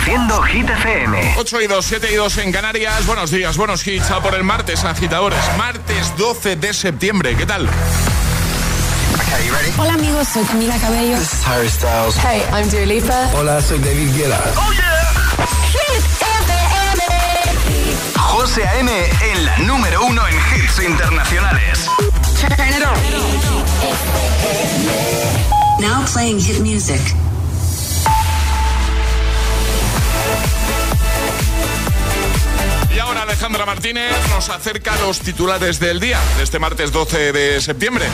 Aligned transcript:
Reproduciendo 0.00 0.42
Hit 0.42 0.68
FM. 0.70 1.34
8 1.36 1.60
y 1.60 1.66
2, 1.66 1.84
7 1.84 2.08
y 2.10 2.14
2 2.14 2.38
en 2.38 2.52
Canarias. 2.52 3.06
Buenos 3.06 3.30
días, 3.30 3.58
buenos 3.58 3.86
hits. 3.86 4.10
A 4.10 4.22
por 4.22 4.34
el 4.34 4.42
martes, 4.44 4.82
agitadores. 4.84 5.38
Martes 5.58 6.16
12 6.16 6.56
de 6.56 6.72
septiembre. 6.72 7.36
¿Qué 7.36 7.44
tal? 7.44 7.68
Hola 9.78 9.94
amigos, 9.94 10.26
soy 10.32 10.42
Camila 10.44 10.76
Cabello. 10.78 11.18
This 11.18 11.32
is 11.34 11.46
Harry 11.46 11.68
Styles. 11.68 12.16
Hey, 12.16 12.42
I'm 12.52 12.68
Dua 12.70 12.86
Lipa. 12.86 13.30
Hola, 13.34 13.60
soy 13.60 13.78
David 13.78 14.16
Guetta. 14.16 14.40
Oh 14.56 14.72
yeah. 14.72 15.12
Hit 15.70 16.02
FM. 16.22 17.02
José 18.16 18.66
A.M. 18.66 18.90
en 19.32 19.44
la 19.44 19.58
número 19.58 20.04
uno 20.06 20.22
en 20.26 20.34
hits 20.34 20.78
internacionales. 20.82 21.86
Turn 22.40 22.52
it 22.52 22.82
on. 22.86 22.96
Now 25.80 26.04
playing 26.06 26.40
hit 26.40 26.60
music. 26.60 27.00
Alejandra 33.30 33.64
Martínez 33.64 34.10
nos 34.30 34.50
acerca 34.50 34.90
los 35.06 35.20
titulares 35.20 35.78
del 35.78 36.00
día, 36.00 36.18
de 36.36 36.42
este 36.42 36.58
martes 36.58 36.90
12 36.90 37.32
de 37.32 37.60
septiembre. 37.60 38.06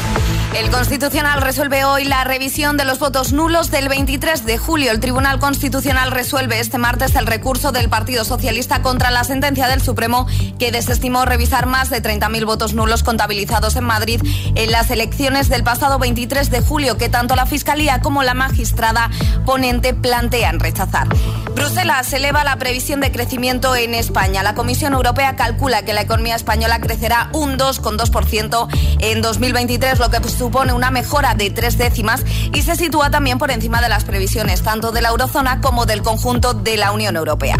El 0.54 0.70
Constitucional 0.70 1.40
resuelve 1.40 1.84
hoy 1.84 2.04
la 2.04 2.24
revisión 2.24 2.76
de 2.76 2.84
los 2.84 2.98
votos 2.98 3.32
nulos 3.32 3.70
del 3.70 3.88
23 3.88 4.44
de 4.44 4.58
julio. 4.58 4.90
El 4.90 5.00
Tribunal 5.00 5.38
Constitucional 5.38 6.10
resuelve 6.10 6.60
este 6.60 6.76
martes 6.76 7.14
el 7.14 7.26
recurso 7.26 7.72
del 7.72 7.88
Partido 7.88 8.24
Socialista 8.26 8.82
contra 8.82 9.10
la 9.10 9.24
sentencia 9.24 9.68
del 9.68 9.80
Supremo 9.80 10.26
que 10.58 10.70
desestimó 10.70 11.24
revisar 11.24 11.64
más 11.64 11.88
de 11.88 12.02
30.000 12.02 12.44
votos 12.44 12.74
nulos 12.74 13.02
contabilizados 13.02 13.76
en 13.76 13.84
Madrid 13.84 14.20
en 14.54 14.70
las 14.70 14.90
elecciones 14.90 15.48
del 15.48 15.64
pasado 15.64 15.98
23 15.98 16.50
de 16.50 16.60
julio 16.60 16.98
que 16.98 17.08
tanto 17.08 17.36
la 17.36 17.46
Fiscalía 17.46 18.00
como 18.02 18.22
la 18.22 18.34
magistrada 18.34 19.10
ponente 19.46 19.94
plantean 19.94 20.60
rechazar. 20.60 21.08
Bruselas 21.54 22.12
eleva 22.12 22.44
la 22.44 22.56
previsión 22.56 23.00
de 23.00 23.10
crecimiento 23.10 23.74
en 23.76 23.94
España. 23.94 24.42
La 24.42 24.54
Comisión 24.54 24.92
Europea 24.92 25.05
calcula 25.14 25.84
que 25.84 25.92
la 25.92 26.02
economía 26.02 26.34
española 26.34 26.80
crecerá 26.80 27.30
un 27.32 27.58
2,2% 27.58 28.68
en 29.00 29.22
2023, 29.22 29.98
lo 29.98 30.10
que 30.10 30.26
supone 30.28 30.72
una 30.72 30.90
mejora 30.90 31.34
de 31.34 31.50
tres 31.50 31.78
décimas 31.78 32.24
y 32.52 32.62
se 32.62 32.76
sitúa 32.76 33.10
también 33.10 33.38
por 33.38 33.50
encima 33.50 33.80
de 33.80 33.88
las 33.88 34.04
previsiones 34.04 34.62
tanto 34.62 34.92
de 34.92 35.02
la 35.02 35.10
eurozona 35.10 35.60
como 35.60 35.86
del 35.86 36.02
conjunto 36.02 36.54
de 36.54 36.76
la 36.76 36.92
Unión 36.92 37.16
Europea. 37.16 37.56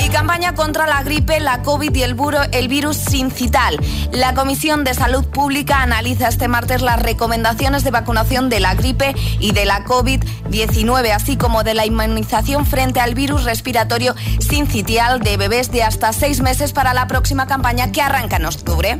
Y 0.00 0.08
campaña 0.10 0.54
contra 0.54 0.86
la 0.86 1.02
gripe, 1.02 1.40
la 1.40 1.62
COVID 1.62 1.94
y 1.94 2.02
el, 2.02 2.14
buro, 2.14 2.38
el 2.52 2.68
virus 2.68 2.96
sincital. 2.96 3.78
La 4.12 4.34
Comisión 4.34 4.84
de 4.84 4.94
Salud 4.94 5.24
Pública 5.24 5.82
analiza 5.82 6.28
este 6.28 6.48
martes 6.48 6.82
las 6.82 7.00
recomendaciones 7.02 7.84
de 7.84 7.90
vacunación 7.90 8.48
de 8.48 8.60
la 8.60 8.74
gripe 8.74 9.14
y 9.40 9.52
de 9.52 9.64
la 9.64 9.84
COVID-19, 9.84 11.10
así 11.10 11.36
como 11.36 11.64
de 11.64 11.74
la 11.74 11.86
inmunización 11.86 12.64
frente 12.64 13.00
al 13.00 13.14
virus 13.14 13.44
respiratorio 13.44 14.14
sincitial 14.38 15.20
de 15.20 15.36
bebés 15.36 15.70
de 15.72 15.82
hasta 15.82 16.12
seis 16.12 16.40
meses 16.40 16.72
para 16.72 16.94
la 16.94 17.06
próxima 17.06 17.46
campaña 17.46 17.90
que 17.90 18.02
arranca 18.02 18.36
en 18.36 18.46
octubre. 18.46 18.98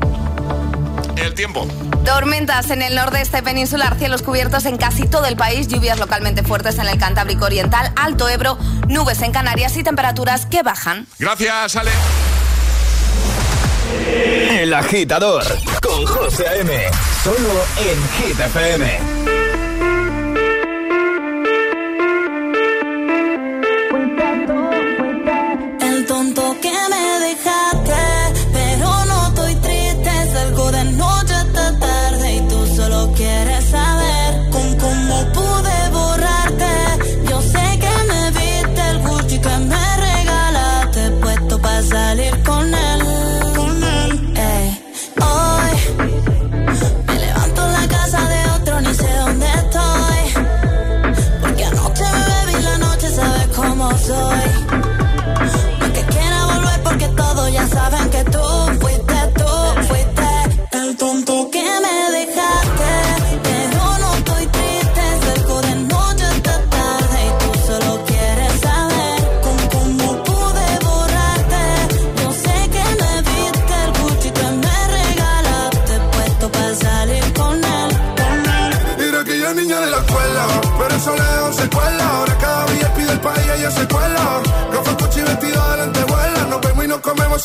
El 1.22 1.34
tiempo. 1.34 1.66
Tormentas 2.04 2.70
en 2.70 2.82
el 2.82 2.94
nordeste 2.94 3.42
peninsular, 3.42 3.98
cielos 3.98 4.22
cubiertos 4.22 4.64
en 4.66 4.76
casi 4.76 5.06
todo 5.06 5.26
el 5.26 5.36
país, 5.36 5.68
lluvias 5.68 5.98
localmente 5.98 6.42
fuertes 6.42 6.78
en 6.78 6.86
el 6.86 6.98
Cantábrico 6.98 7.44
Oriental, 7.44 7.92
Alto 7.96 8.28
Ebro, 8.28 8.58
nubes 8.88 9.20
en 9.22 9.32
Canarias 9.32 9.76
y 9.76 9.82
temperaturas 9.82 10.46
que 10.46 10.62
bajan. 10.62 11.06
Gracias, 11.18 11.76
Ale. 11.76 11.90
El 14.50 14.72
agitador 14.74 15.44
con 15.82 16.06
José 16.06 16.46
A.M. 16.48 16.72
Solo 17.22 17.64
en 17.78 18.26
Hit 18.26 19.37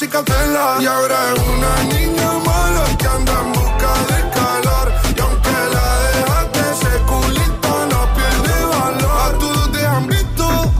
cautela. 0.01 0.77
Y 0.81 0.85
ahora 0.85 1.15
es 1.33 1.39
una 1.39 1.83
niña 1.93 2.31
mala 2.45 2.83
que 2.97 3.07
anda 3.07 3.33
en 3.41 3.51
busca 3.53 3.91
de 4.09 4.29
calor. 4.31 4.93
Y 5.15 5.19
aunque 5.21 5.51
la 5.75 5.87
dejaste, 6.13 6.59
ese 6.73 6.97
culito 7.05 7.71
no 7.91 8.13
pierde 8.15 8.65
valor. 8.65 9.21
A 9.23 9.37
todos 9.37 9.71
te 9.71 9.85
han 9.85 10.07
visto. 10.07 10.73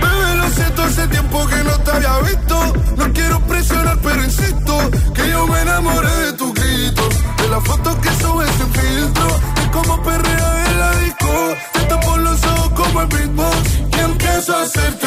Bebé, 0.00 0.34
lo 0.36 0.50
siento, 0.50 0.82
hace 0.82 1.08
tiempo 1.08 1.46
que 1.46 1.64
no 1.64 1.78
te 1.80 1.90
había 1.90 2.18
visto. 2.20 2.72
No 2.96 3.12
quiero 3.12 3.40
presionar, 3.40 3.98
pero 4.02 4.24
insisto 4.24 4.90
que 5.14 5.30
yo 5.30 5.46
me 5.46 5.60
enamoré 5.60 6.14
de 6.24 6.32
tu 6.32 6.52
grito. 6.54 7.08
De 7.36 7.48
la 7.48 7.60
foto 7.60 8.00
que 8.00 8.08
subes 8.22 8.50
sin 8.56 8.72
filtro. 8.72 9.26
De 9.56 9.70
cómo 9.70 10.02
perrea 10.02 10.70
en 10.70 10.80
la 10.80 10.90
disco. 11.00 11.54
Te 11.74 11.80
tapo 11.80 12.16
los 12.16 12.42
ojos 12.44 12.70
como 12.74 13.02
el 13.02 13.08
beatbox. 13.08 13.78
Y 13.92 14.00
empiezo 14.00 14.56
a 14.56 14.62
hacerte 14.62 14.97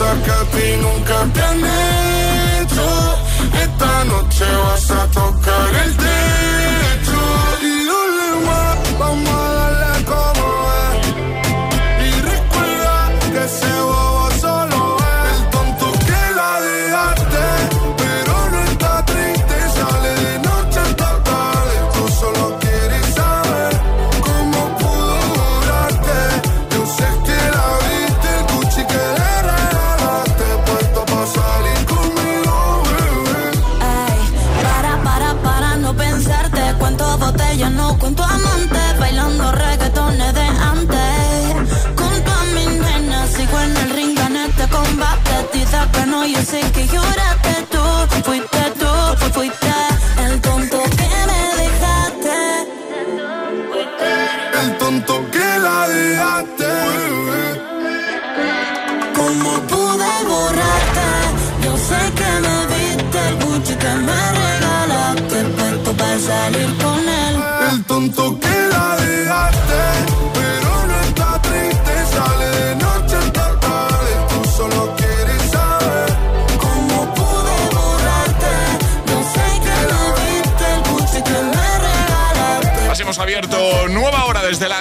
cosas 0.00 0.18
que 0.24 0.30
a 0.30 0.44
ti 0.50 0.76
nunca. 0.80 1.00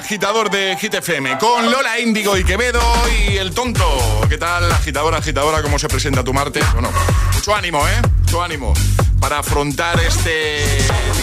Agitador 0.10 0.50
de 0.50 0.76
Hit 0.76 0.96
FM 0.96 1.38
con 1.38 1.70
Lola 1.70 2.00
Índigo 2.00 2.36
y 2.36 2.44
Quevedo 2.44 2.82
y 3.30 3.38
el 3.38 3.54
tonto. 3.54 3.86
¿Qué 4.28 4.40
tal, 4.40 4.72
agitadora, 4.72 5.18
agitadora? 5.18 5.62
¿Cómo 5.62 5.78
se 5.78 5.88
presenta 5.88 6.24
tu 6.24 6.34
martes? 6.34 6.66
Bueno, 6.74 6.90
mucho 7.32 7.54
ánimo, 7.54 7.88
¿eh? 7.88 8.02
Mucho 8.22 8.42
ánimo 8.42 8.74
para 9.20 9.38
afrontar 9.38 10.00
este 10.00 10.66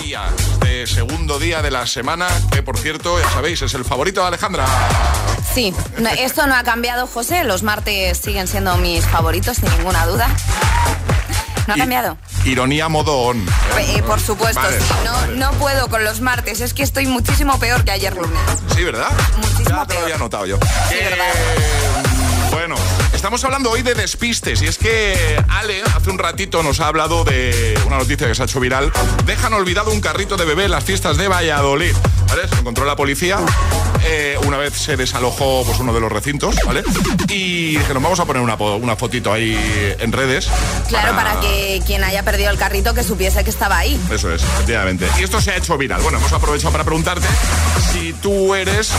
día, 0.05 0.31
este 0.53 0.87
segundo 0.87 1.41
día 1.41 1.63
de 1.63 1.73
la 1.73 1.85
semana, 1.85 2.29
que 2.53 2.63
por 2.63 2.79
cierto, 2.79 3.19
ya 3.19 3.29
sabéis, 3.29 3.61
es 3.61 3.75
el 3.75 3.85
favorito 3.85 4.21
de 4.21 4.29
Alejandra. 4.29 4.65
Sí, 5.53 5.75
esto 6.21 6.47
no 6.47 6.55
ha 6.55 6.63
cambiado, 6.63 7.09
José. 7.09 7.43
Los 7.43 7.65
martes 7.65 8.19
siguen 8.19 8.47
siendo 8.47 8.77
mis 8.77 9.05
favoritos, 9.05 9.57
sin 9.57 9.69
ninguna 9.71 10.07
duda. 10.07 10.29
¿No 11.67 11.75
ha 11.75 11.77
cambiado? 11.77 12.19
Ironía 12.47 12.89
modo 12.89 13.19
on. 13.23 13.45
Eh, 13.77 14.03
por 14.07 14.21
supuesto, 14.21 14.61
No, 15.05 15.27
no, 15.35 15.51
puedo 15.59 15.89
con 15.89 16.05
los 16.05 16.21
martes. 16.21 16.61
Es 16.61 16.75
que 16.75 16.85
estoy 16.85 17.07
muchísimo 17.07 17.59
peor 17.59 17.85
que 17.85 17.91
ayer 17.91 18.15
lunes. 18.15 18.41
Sí, 18.77 18.85
¿verdad? 18.85 19.09
Muchísimo 19.37 19.79
ya 19.81 19.87
te 19.87 19.95
lo 19.95 20.01
había 20.01 20.17
notado 20.17 20.47
yo. 20.47 20.57
Sí, 20.89 20.95
¿verdad? 20.95 21.35
Bueno, 22.53 22.77
estamos 23.13 23.43
hablando 23.45 23.71
hoy 23.73 23.83
de 23.83 23.95
despistes 23.95 24.63
y 24.63 24.67
es 24.69 24.79
que 24.79 25.43
Ale 25.49 25.83
hace 25.83 26.09
un 26.09 26.19
ratito 26.19 26.63
nos 26.63 26.79
ha 26.79 26.87
hablado 26.87 27.25
de 27.25 27.77
una 27.85 27.99
noticia 27.99 28.29
que 28.29 28.35
se 28.37 28.43
ha 28.43 28.45
hecho 28.45 28.61
viral. 28.61 28.93
Dejan 29.25 29.53
olvidado 29.53 29.91
un 29.91 30.01
carrito 30.01 30.37
de 30.37 30.45
bebé 30.45 30.67
en 30.67 30.71
las 30.71 30.85
fiestas 30.85 31.17
de 31.17 31.27
Valladolid. 31.27 31.97
¿Vale? 32.37 32.49
Se 32.49 32.61
encontró 32.61 32.85
la 32.85 32.97
policía 32.97 33.39
eh, 34.09 34.39
una 34.47 34.57
vez 34.57 34.75
se 34.75 34.97
desalojó 34.97 35.65
pues, 35.65 35.81
uno 35.81 35.93
de 35.93 36.01
los 36.01 36.11
recintos, 36.13 36.55
¿vale? 36.65 36.85
Y 37.29 37.77
nos 37.93 38.03
vamos 38.03 38.21
a 38.21 38.25
poner 38.25 38.41
una, 38.43 38.55
una 38.55 38.95
fotito 38.95 39.33
ahí 39.33 39.59
en 39.99 40.13
redes. 40.13 40.49
Claro, 40.89 41.17
para... 41.17 41.41
que 41.41 41.83
quien 41.85 42.05
haya 42.05 42.23
perdido 42.23 42.51
el 42.51 42.59
carrito 42.59 42.95
que 42.95 43.03
supiese 43.03 43.43
que 43.43 43.51
estaba 43.51 43.79
ahí. 43.79 44.01
Eso 44.11 44.33
es, 44.33 44.43
efectivamente. 44.43 45.09
Y 45.19 45.25
esto 45.25 45.41
se 45.41 45.51
ha 45.51 45.57
hecho 45.57 45.77
viral. 45.77 46.03
Bueno, 46.03 46.19
hemos 46.19 46.33
aprovechado 46.33 46.71
para 46.71 46.85
preguntarte 46.85 47.27
si 47.93 48.13
tú 48.13 48.55
eres 48.55 48.91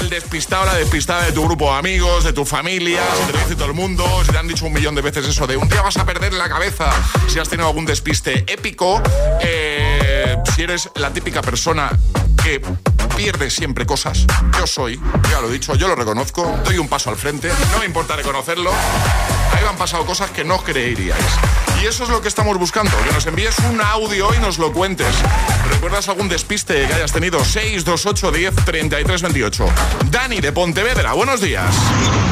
el 0.00 0.08
despistado, 0.08 0.64
la 0.64 0.74
despistada 0.74 1.24
de 1.24 1.32
tu 1.32 1.44
grupo 1.44 1.70
de 1.72 1.78
amigos, 1.78 2.24
de 2.24 2.32
tu 2.32 2.44
familia, 2.44 3.02
si 3.18 3.26
te 3.26 3.32
lo 3.32 3.38
dice 3.40 3.54
todo 3.56 3.66
el 3.66 3.74
mundo, 3.74 4.06
si 4.24 4.32
te 4.32 4.38
han 4.38 4.48
dicho 4.48 4.64
un 4.64 4.72
millón 4.72 4.94
de 4.94 5.02
veces 5.02 5.26
eso 5.26 5.46
de 5.46 5.56
un 5.56 5.68
día 5.68 5.82
vas 5.82 5.96
a 5.98 6.06
perder 6.06 6.32
la 6.32 6.48
cabeza, 6.48 6.90
si 7.28 7.38
has 7.38 7.48
tenido 7.48 7.68
algún 7.68 7.84
despiste 7.84 8.44
épico, 8.46 9.02
eh, 9.42 10.36
si 10.54 10.62
eres 10.62 10.88
la 10.94 11.12
típica 11.12 11.42
persona 11.42 11.90
que 12.42 12.89
pierde 13.20 13.50
siempre 13.50 13.84
cosas. 13.84 14.24
Yo 14.58 14.66
soy, 14.66 14.98
ya 15.30 15.42
lo 15.42 15.50
he 15.50 15.52
dicho, 15.52 15.74
yo 15.74 15.88
lo 15.88 15.94
reconozco, 15.94 16.58
doy 16.64 16.78
un 16.78 16.88
paso 16.88 17.10
al 17.10 17.16
frente, 17.16 17.50
no 17.70 17.78
me 17.78 17.84
importa 17.84 18.16
reconocerlo. 18.16 18.70
Ahí 19.52 19.62
han 19.68 19.76
pasado 19.76 20.06
cosas 20.06 20.30
que 20.30 20.42
no 20.42 20.56
creeríais. 20.56 21.22
Y 21.82 21.86
eso 21.86 22.04
es 22.04 22.08
lo 22.08 22.22
que 22.22 22.28
estamos 22.28 22.56
buscando, 22.58 22.90
que 23.04 23.12
nos 23.12 23.26
envíes 23.26 23.58
un 23.70 23.78
audio 23.82 24.34
y 24.34 24.38
nos 24.38 24.58
lo 24.58 24.72
cuentes. 24.72 25.14
¿Recuerdas 25.70 26.08
algún 26.08 26.30
despiste 26.30 26.86
que 26.86 26.94
hayas 26.94 27.12
tenido? 27.12 27.44
628 27.44 28.32
10 28.32 28.54
33 28.64 29.22
28. 29.22 29.66
Dani 30.10 30.40
de 30.40 30.52
Pontevedra, 30.52 31.12
buenos 31.12 31.42
días. 31.42 31.74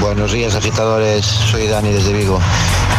Buenos 0.01 0.33
días, 0.33 0.55
agitadores. 0.55 1.25
Soy 1.25 1.67
Dani 1.67 1.93
desde 1.93 2.15
Vigo. 2.15 2.41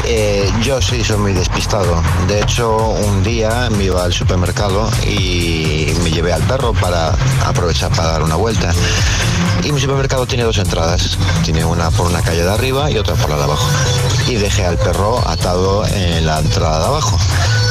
Eh, 0.06 0.52
yo 0.64 0.82
sí 0.82 1.04
soy 1.04 1.18
muy 1.18 1.34
despistado. 1.34 2.02
De 2.28 2.42
hecho, 2.42 2.76
un 2.78 3.24
día 3.24 3.70
me 3.70 3.86
iba 3.86 4.04
al 4.04 4.14
supermercado 4.14 4.90
y 5.06 5.94
me 6.04 6.12
llevé 6.12 6.34
al 6.34 6.42
perro 6.44 6.74
para 6.74 7.16
aprovechar 7.46 7.79
para 7.88 8.10
dar 8.10 8.24
una 8.24 8.36
vuelta. 8.36 8.74
Y 9.64 9.72
mi 9.72 9.80
supermercado 9.80 10.26
tiene 10.26 10.44
dos 10.44 10.58
entradas. 10.58 11.18
Tiene 11.44 11.64
una 11.64 11.90
por 11.92 12.08
una 12.08 12.22
calle 12.22 12.44
de 12.44 12.52
arriba 12.52 12.92
y 12.92 12.98
otra 12.98 13.16
por 13.16 13.30
la 13.30 13.38
de 13.38 13.44
abajo. 13.44 13.66
Y 14.28 14.36
dejé 14.36 14.66
al 14.66 14.78
perro 14.78 15.26
atado 15.26 15.86
en 15.88 16.26
la 16.26 16.40
entrada 16.40 16.80
de 16.80 16.86
abajo. 16.86 17.18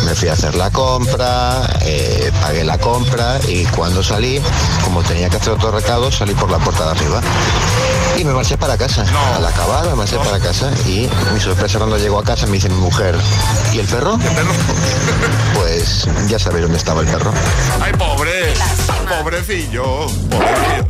Me 0.06 0.14
fui 0.14 0.28
a 0.28 0.32
hacer 0.32 0.54
la 0.54 0.70
compra, 0.70 1.68
eh, 1.82 2.32
pagué 2.40 2.64
la 2.64 2.78
compra 2.78 3.38
y 3.48 3.64
cuando 3.66 4.02
salí, 4.02 4.40
como 4.84 5.02
tenía 5.02 5.28
que 5.28 5.36
hacer 5.36 5.52
otro 5.52 5.70
recado, 5.70 6.10
salí 6.10 6.32
por 6.34 6.50
la 6.50 6.58
puerta 6.58 6.84
de 6.84 6.90
arriba. 6.92 7.20
Y 8.16 8.24
me 8.24 8.32
marché 8.32 8.56
para 8.56 8.78
casa. 8.78 9.04
Al 9.36 9.44
acabar 9.44 9.86
me 9.86 9.94
marché 9.94 10.16
para 10.16 10.40
casa 10.40 10.70
y 10.86 11.08
mi 11.34 11.40
sorpresa 11.40 11.78
cuando 11.78 11.98
llego 11.98 12.18
a 12.18 12.24
casa 12.24 12.46
me 12.46 12.54
dice 12.54 12.68
mi 12.68 12.80
mujer, 12.80 13.14
¿y 13.72 13.78
el 13.78 13.86
perro? 13.86 14.18
Pues 15.54 16.08
ya 16.28 16.38
sabéis 16.38 16.62
dónde 16.62 16.78
estaba 16.78 17.02
el 17.02 17.08
perro. 17.08 17.32
Ay, 17.80 17.92
pobre, 17.92 18.37
pobrecillo, 19.22 20.06
pobrecillo. 20.30 20.88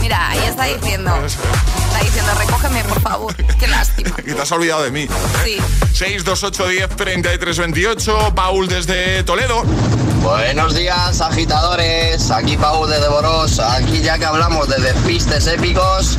Mira, 0.00 0.30
ahí 0.30 0.40
está 0.48 0.64
diciendo. 0.64 1.14
Está 1.24 2.00
diciendo, 2.02 2.32
recógeme, 2.38 2.84
por 2.84 3.00
favor. 3.00 3.34
Qué 3.58 3.66
lástima. 3.66 4.10
Y 4.18 4.32
te 4.32 4.40
has 4.40 4.52
olvidado 4.52 4.82
de 4.82 4.90
mí. 4.90 5.08
Sí. 5.44 5.58
628 5.92 6.68
10 6.68 6.88
33 6.96 7.58
28. 7.58 8.32
Paul 8.34 8.68
desde 8.68 9.22
Toledo. 9.24 9.62
Buenos 10.22 10.74
días, 10.74 11.20
agitadores. 11.20 12.30
Aquí 12.30 12.56
Paul 12.56 12.90
de 12.90 13.08
Boros. 13.08 13.58
Aquí 13.58 14.00
ya 14.00 14.18
que 14.18 14.24
hablamos 14.24 14.68
de 14.68 14.78
despistes 14.78 15.46
épicos, 15.46 16.18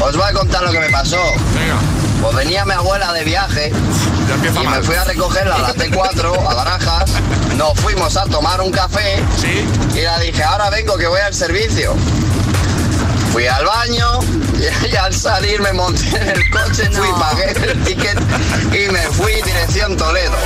os 0.00 0.16
voy 0.16 0.28
a 0.28 0.32
contar 0.32 0.62
lo 0.62 0.72
que 0.72 0.80
me 0.80 0.90
pasó. 0.90 1.20
Venga. 1.54 1.76
Pues 2.22 2.36
venía 2.36 2.64
mi 2.66 2.72
abuela 2.72 3.12
de 3.14 3.24
viaje 3.24 3.72
y 4.36 4.66
me 4.66 4.82
fui 4.82 4.94
a 4.94 5.04
recogerla 5.04 5.56
a 5.56 5.58
la 5.58 5.74
T4, 5.74 6.48
a 6.48 6.54
Barajas. 6.54 7.10
Nos 7.56 7.78
fuimos 7.80 8.16
a 8.16 8.24
tomar 8.26 8.60
un 8.60 8.70
café 8.70 9.22
¿Sí? 9.40 9.66
y 9.94 10.00
la 10.02 10.18
dije, 10.20 10.42
ahora 10.42 10.70
vengo 10.70 10.96
que 10.96 11.06
voy 11.06 11.20
al 11.20 11.34
servicio. 11.34 11.94
Fui 13.32 13.46
al 13.46 13.64
baño 13.64 14.20
y, 14.88 14.96
al 14.96 15.14
salir 15.14 15.60
me 15.60 15.72
monté 15.72 16.08
en 16.16 16.28
el 16.28 16.50
coche, 16.50 16.90
fui, 16.92 17.08
pagué 17.18 17.70
el 17.70 17.84
ticket 17.84 18.18
y 18.72 18.90
me 18.90 19.02
fui 19.08 19.32
dirección 19.42 19.96
Toledo. 19.96 20.36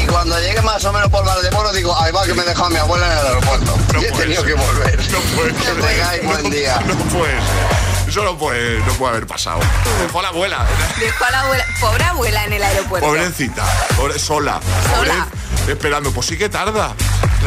Y 0.00 0.06
cuando 0.06 0.38
llegué 0.40 0.62
más 0.62 0.84
o 0.84 0.92
menos 0.92 1.10
por 1.10 1.24
Valdemoro 1.24 1.72
digo, 1.72 1.94
ahí 2.00 2.12
va 2.12 2.24
que 2.24 2.34
me 2.34 2.44
dejó 2.44 2.66
a 2.66 2.70
mi 2.70 2.76
abuela 2.76 3.06
en 3.06 3.12
el 3.12 3.26
aeropuerto. 3.26 3.78
y 4.00 4.04
he 4.04 4.12
tenido 4.12 4.42
que 4.42 4.54
volver. 4.54 5.12
No 5.12 5.18
puede 5.36 5.52
Que 5.54 5.82
tengáis 5.82 6.24
buen 6.24 6.50
día. 6.50 6.80
No 6.86 6.94
puede 6.96 7.32
ser. 7.32 7.89
Eso 8.10 8.24
no 8.24 8.36
puede, 8.36 8.80
no 8.80 8.92
puede 8.94 9.12
haber 9.12 9.26
pasado. 9.28 9.60
Dejó 10.02 10.18
a 10.18 10.22
la 10.22 10.28
abuela. 10.30 10.66
Dejó 10.98 11.24
a 11.26 11.30
la 11.30 11.40
abuela, 11.42 11.64
pobre 11.80 12.02
abuela 12.02 12.44
en 12.44 12.52
el 12.54 12.62
aeropuerto. 12.64 13.06
Pobrecita, 13.06 13.64
pobre, 13.96 14.18
sola. 14.18 14.60
Sola. 14.92 15.28
Pobre, 15.30 15.72
esperando. 15.72 16.10
Pues 16.10 16.26
sí 16.26 16.36
que 16.36 16.48
tarda. 16.48 16.96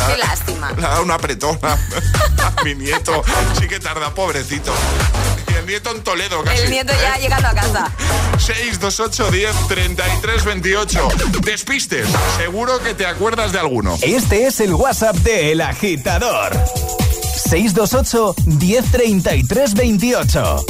Qué 0.07 0.15
lástima. 0.17 0.71
Le 0.71 0.85
ha 0.85 0.89
dado 0.91 1.03
una 1.03 1.15
apretona 1.15 1.57
a 1.63 2.63
mi 2.63 2.75
nieto. 2.75 3.25
Sí 3.59 3.67
que 3.67 3.81
tarda, 3.81 4.11
pobrecito. 4.15 4.73
Y 5.51 5.55
el 5.55 5.65
nieto 5.65 5.91
en 5.91 6.01
Toledo 6.01 6.41
casi. 6.45 6.61
El 6.61 6.69
nieto 6.69 6.93
ya 6.93 7.17
llegando 7.17 7.49
a 7.49 7.53
casa. 7.53 7.91
628 8.37 9.31
10 9.31 9.67
33 9.67 10.45
28. 10.45 11.07
Despistes. 11.41 12.07
Seguro 12.37 12.79
que 12.81 12.93
te 12.93 13.05
acuerdas 13.05 13.51
de 13.51 13.59
alguno. 13.59 13.97
Este 14.01 14.47
es 14.47 14.61
el 14.61 14.73
WhatsApp 14.73 15.17
de 15.17 15.51
El 15.51 15.59
Agitador. 15.59 16.53
628 17.35 18.35
1033 18.45 19.73
28. 19.73 20.65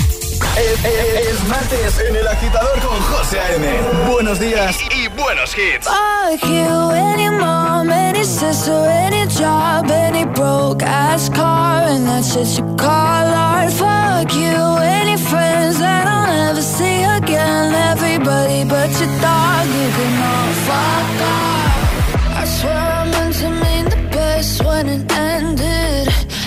Es, 0.56 0.86
es- 0.86 1.28
es 1.28 1.48
martes 1.48 2.00
en 2.08 2.16
El 2.16 2.28
Agitador 2.28 2.80
con 2.80 3.00
José 3.02 3.40
A.M. 3.40 3.68
Buenos 4.12 4.40
días 4.40 4.78
y, 4.96 5.08
buenos 5.22 5.52
hits. 5.58 5.88
Fuck 5.88 6.44
you, 6.50 6.92
any 6.92 7.30
mom, 7.30 7.90
any 7.90 8.24
sister, 8.24 8.74
any 8.88 9.26
job, 9.28 9.90
any 9.92 10.26
broke 10.26 10.84
ass 10.84 11.30
car, 11.30 11.84
and 11.88 12.06
that's 12.08 12.34
shit 12.34 12.58
you 12.58 12.76
call 12.76 12.88
art. 13.34 13.72
Fuck 13.74 14.34
you, 14.36 14.78
any 14.82 15.18
friends 15.18 15.80
that 15.80 16.08
I'll 16.08 16.28
never 16.28 16.62
see 16.62 17.04
again. 17.04 17.74
Everybody 17.92 18.64
but 18.64 18.90
your 19.00 19.10
dog, 19.22 19.66
you 19.68 19.90
can 19.98 20.24
all 20.24 20.54
fuck 20.68 21.22
off. 21.34 22.38
I 22.38 22.46
swear 22.46 22.78
I 22.78 23.06
meant 23.10 23.36
to 23.36 23.50
mean 23.50 23.86
the 23.86 24.10
best 24.16 24.64
when 24.64 24.88
it. 24.90 25.23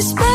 So 0.00 0.27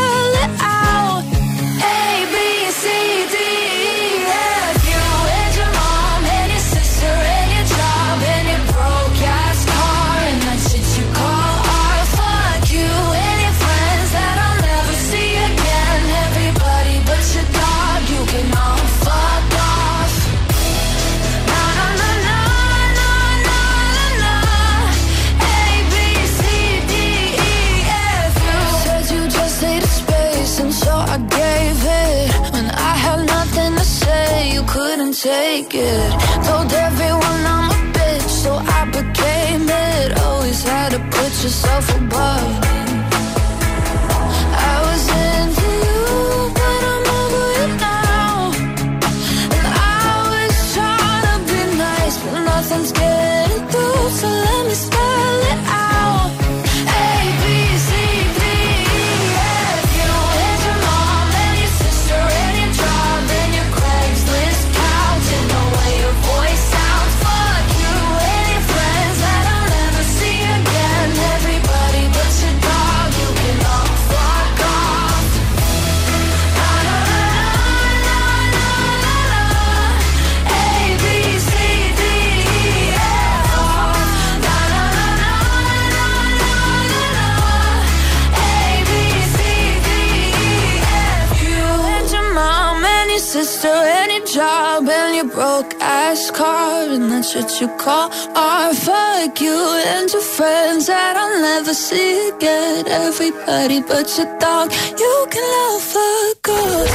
and 97.03 97.11
that's 97.11 97.35
what 97.35 97.51
you 97.59 97.67
call 97.77 98.09
art. 98.35 98.75
Fuck 98.75 99.41
you 99.41 99.57
and 99.93 100.09
your 100.11 100.21
friends 100.21 100.87
that 100.87 101.15
I'll 101.17 101.41
never 101.41 101.73
see 101.73 102.29
again. 102.29 102.87
Everybody 102.87 103.81
but 103.81 104.07
your 104.17 104.29
dog, 104.39 104.71
you 105.03 105.15
can 105.29 105.45
love 105.57 105.95
a 105.95 106.35
ghost. 106.47 106.93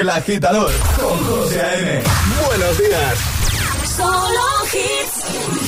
El 0.00 0.10
agitador 0.10 0.72
con 0.98 1.18
José 1.26 1.60
A.M. 1.60 2.02
Buenos 2.46 2.78
días. 2.78 3.18
Solo 3.96 4.48
hits, 4.72 5.16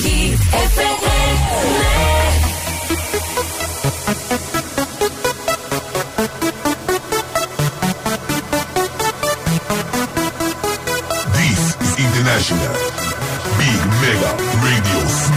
hit 0.03 0.39
FM. 0.73 1.92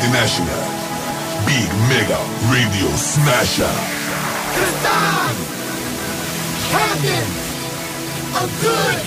This 0.00 0.08
is 0.08 0.40
International. 0.40 0.64
Big 1.46 1.68
Mega 1.88 2.20
Radio 2.50 2.88
Smasher. 2.96 3.74
Cause 4.56 4.86
I'm 4.86 5.36
having 6.72 7.28
a 8.34 8.46
good 8.62 9.00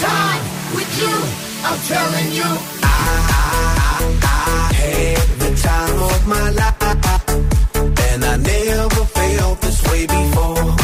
time 0.00 0.42
with 0.74 0.90
you. 1.00 1.16
I'm 1.64 1.78
telling 1.86 2.32
you. 2.32 2.50
I, 2.82 2.96
I, 3.28 4.14
I 4.22 4.72
had 4.72 5.28
the 5.38 5.50
time 5.60 6.02
of 6.02 6.26
my 6.26 6.50
life, 6.50 7.28
and 8.12 8.24
I 8.24 8.36
never 8.36 9.04
felt 9.04 9.60
this 9.60 9.82
way 9.90 10.06
before. 10.06 10.77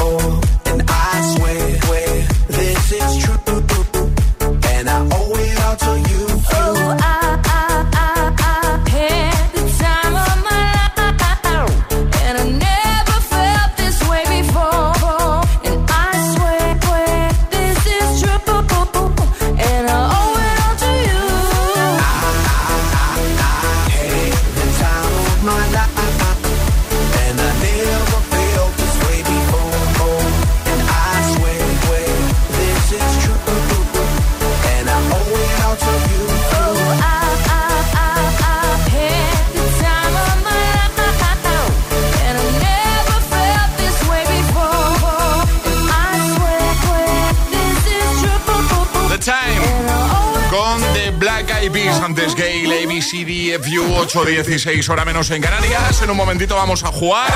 Con 50.54 50.80
The 50.92 51.10
Black 51.10 51.50
Eyed 51.50 51.72
Peas, 51.72 52.00
antes 52.00 52.36
Gale, 52.36 52.84
ABCD, 52.84 53.58
FU, 53.60 53.82
8.16 54.06 54.88
hora 54.88 55.04
menos 55.04 55.28
en 55.32 55.42
Canarias. 55.42 56.00
En 56.02 56.10
un 56.10 56.16
momentito 56.16 56.54
vamos 56.54 56.84
a 56.84 56.92
jugar 56.92 57.28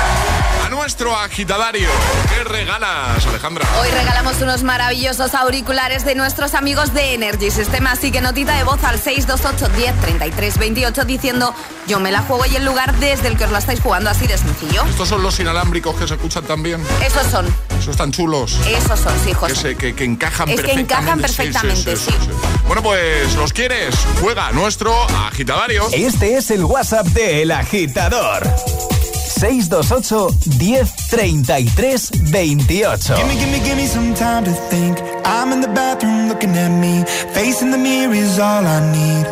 a 0.65 0.69
nuestro 0.69 1.13
agitadario. 1.17 1.89
¿Qué 2.33 2.45
regalas, 2.45 3.25
Alejandra? 3.25 3.67
Hoy 3.81 3.89
regalamos 3.89 4.41
unos 4.41 4.63
maravillosos 4.63 5.33
auriculares 5.35 6.05
de 6.05 6.15
nuestros 6.15 6.53
amigos 6.53 6.93
de 6.93 7.13
Energy 7.15 7.51
System, 7.51 7.87
así 7.87 8.09
que 8.09 8.21
notita 8.21 8.55
de 8.55 8.63
voz 8.63 8.81
al 8.85 8.97
628 8.97 9.67
10 9.77 9.99
33 9.99 10.57
28 10.57 11.03
diciendo 11.03 11.53
yo 11.87 11.99
me 11.99 12.11
la 12.11 12.21
juego 12.21 12.45
y 12.45 12.55
el 12.55 12.63
lugar 12.63 12.95
desde 12.99 13.27
el 13.27 13.35
que 13.37 13.43
os 13.43 13.51
la 13.51 13.59
estáis 13.59 13.81
jugando, 13.81 14.09
así 14.09 14.27
de 14.27 14.37
sencillo. 14.37 14.83
Estos 14.85 15.09
son 15.09 15.23
los 15.23 15.37
inalámbricos 15.41 15.93
que 15.95 16.07
se 16.07 16.13
escuchan 16.13 16.45
también. 16.45 16.81
Esos 17.05 17.27
son, 17.27 17.47
Esos 17.77 17.89
están 17.89 18.11
chulos. 18.13 18.57
esos 18.67 18.97
son, 18.99 19.13
sí, 19.19 19.29
Que, 19.29 19.35
José. 19.35 19.55
se- 19.55 19.75
que, 19.75 19.93
que 19.95 20.03
encajan 20.05 20.47
Es 20.49 20.55
que 20.61 20.61
perfectamente. 20.67 20.93
encajan 20.93 21.19
perfectamente, 21.19 21.95
sí. 21.97 22.11
Bueno, 22.67 22.83
pues 22.83 23.08
pues, 23.09 23.35
los 23.35 23.53
quieres? 23.53 23.95
Juega 24.21 24.51
nuestro 24.51 24.93
agitadario. 25.25 25.87
Este 25.91 26.37
es 26.37 26.51
el 26.51 26.63
WhatsApp 26.63 27.07
de 27.07 27.41
El 27.41 27.49
Agitador. 27.49 28.43
628 29.39 30.29
1033 30.59 32.31
28. 32.31 33.15
Gimme, 33.15 33.35
gimme, 33.35 33.59
gimme 33.61 33.87
some 33.87 34.13
time 34.13 34.43
to 34.43 34.51
think. 34.69 34.99
I'm 35.25 35.51
in 35.51 35.61
the 35.61 35.67
bathroom 35.69 36.27
looking 36.27 36.55
at 36.55 36.69
me. 36.69 37.03
Facing 37.33 37.71
the 37.71 37.79
mirror 37.79 38.13
is 38.13 38.37
all 38.37 38.63
I 38.63 38.79
need. 38.91 39.25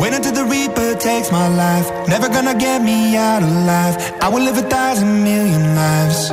Wait 0.00 0.14
until 0.14 0.32
the 0.32 0.44
Reaper 0.44 0.94
takes 0.94 1.30
my 1.30 1.48
life. 1.48 1.86
Never 2.08 2.30
gonna 2.30 2.54
get 2.54 2.82
me 2.82 3.14
out 3.14 3.42
alive. 3.42 3.98
I 4.22 4.28
will 4.30 4.42
live 4.42 4.56
a 4.56 4.62
thousand 4.62 5.22
million 5.22 5.74
lives. 5.74 6.32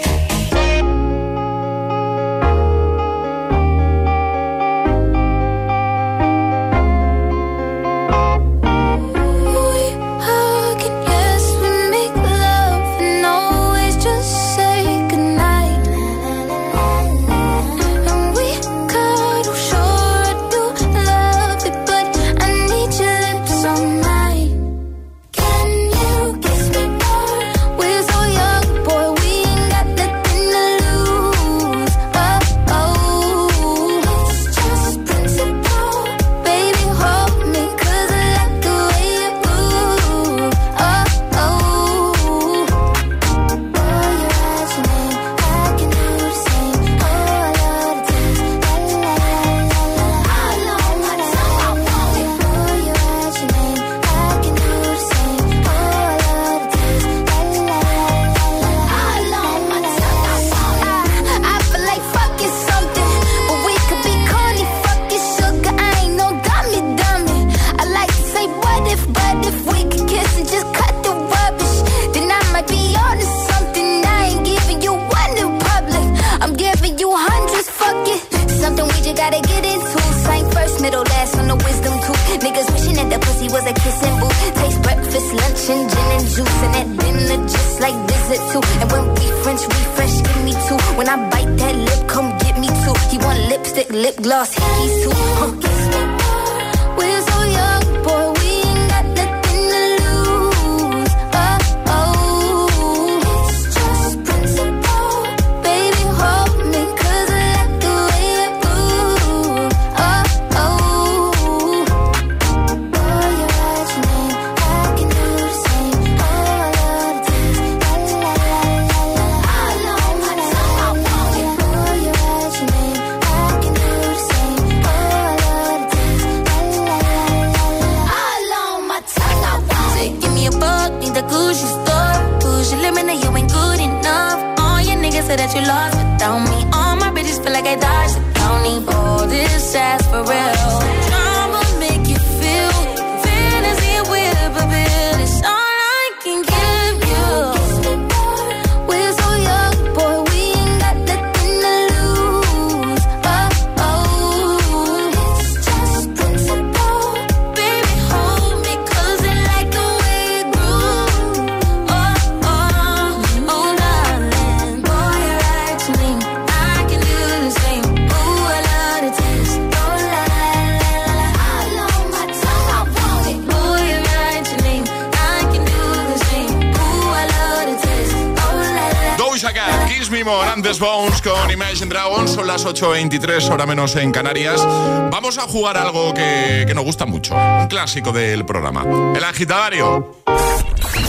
las 182.51 182.65
8.23, 182.65 183.49
hora 183.49 183.65
menos 183.65 183.95
en 183.95 184.11
Canarias. 184.11 184.61
Vamos 185.09 185.37
a 185.37 185.43
jugar 185.43 185.77
algo 185.77 186.13
que, 186.13 186.65
que 186.67 186.73
nos 186.73 186.83
gusta 186.83 187.05
mucho. 187.05 187.33
Un 187.33 187.67
clásico 187.67 188.11
del 188.11 188.45
programa. 188.45 188.83
El 189.15 189.23
agitadario. 189.23 190.17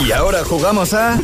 Y 0.00 0.12
ahora 0.12 0.44
jugamos 0.44 0.94
a 0.94 1.18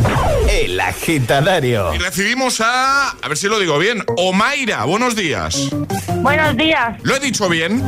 El 0.51 0.81
Agitadario. 0.81 1.95
Y 1.95 1.99
recibimos 1.99 2.61
a. 2.61 3.11
A 3.11 3.29
ver 3.29 3.37
si 3.37 3.47
lo 3.47 3.61
digo 3.61 3.79
bien. 3.79 4.03
Omaira, 4.17 4.85
buenos 4.87 5.15
días. 5.15 5.71
Buenos 6.17 6.57
días. 6.57 6.97
¿Lo 7.05 7.15
he 7.15 7.21
dicho 7.21 7.49
bien? 7.49 7.87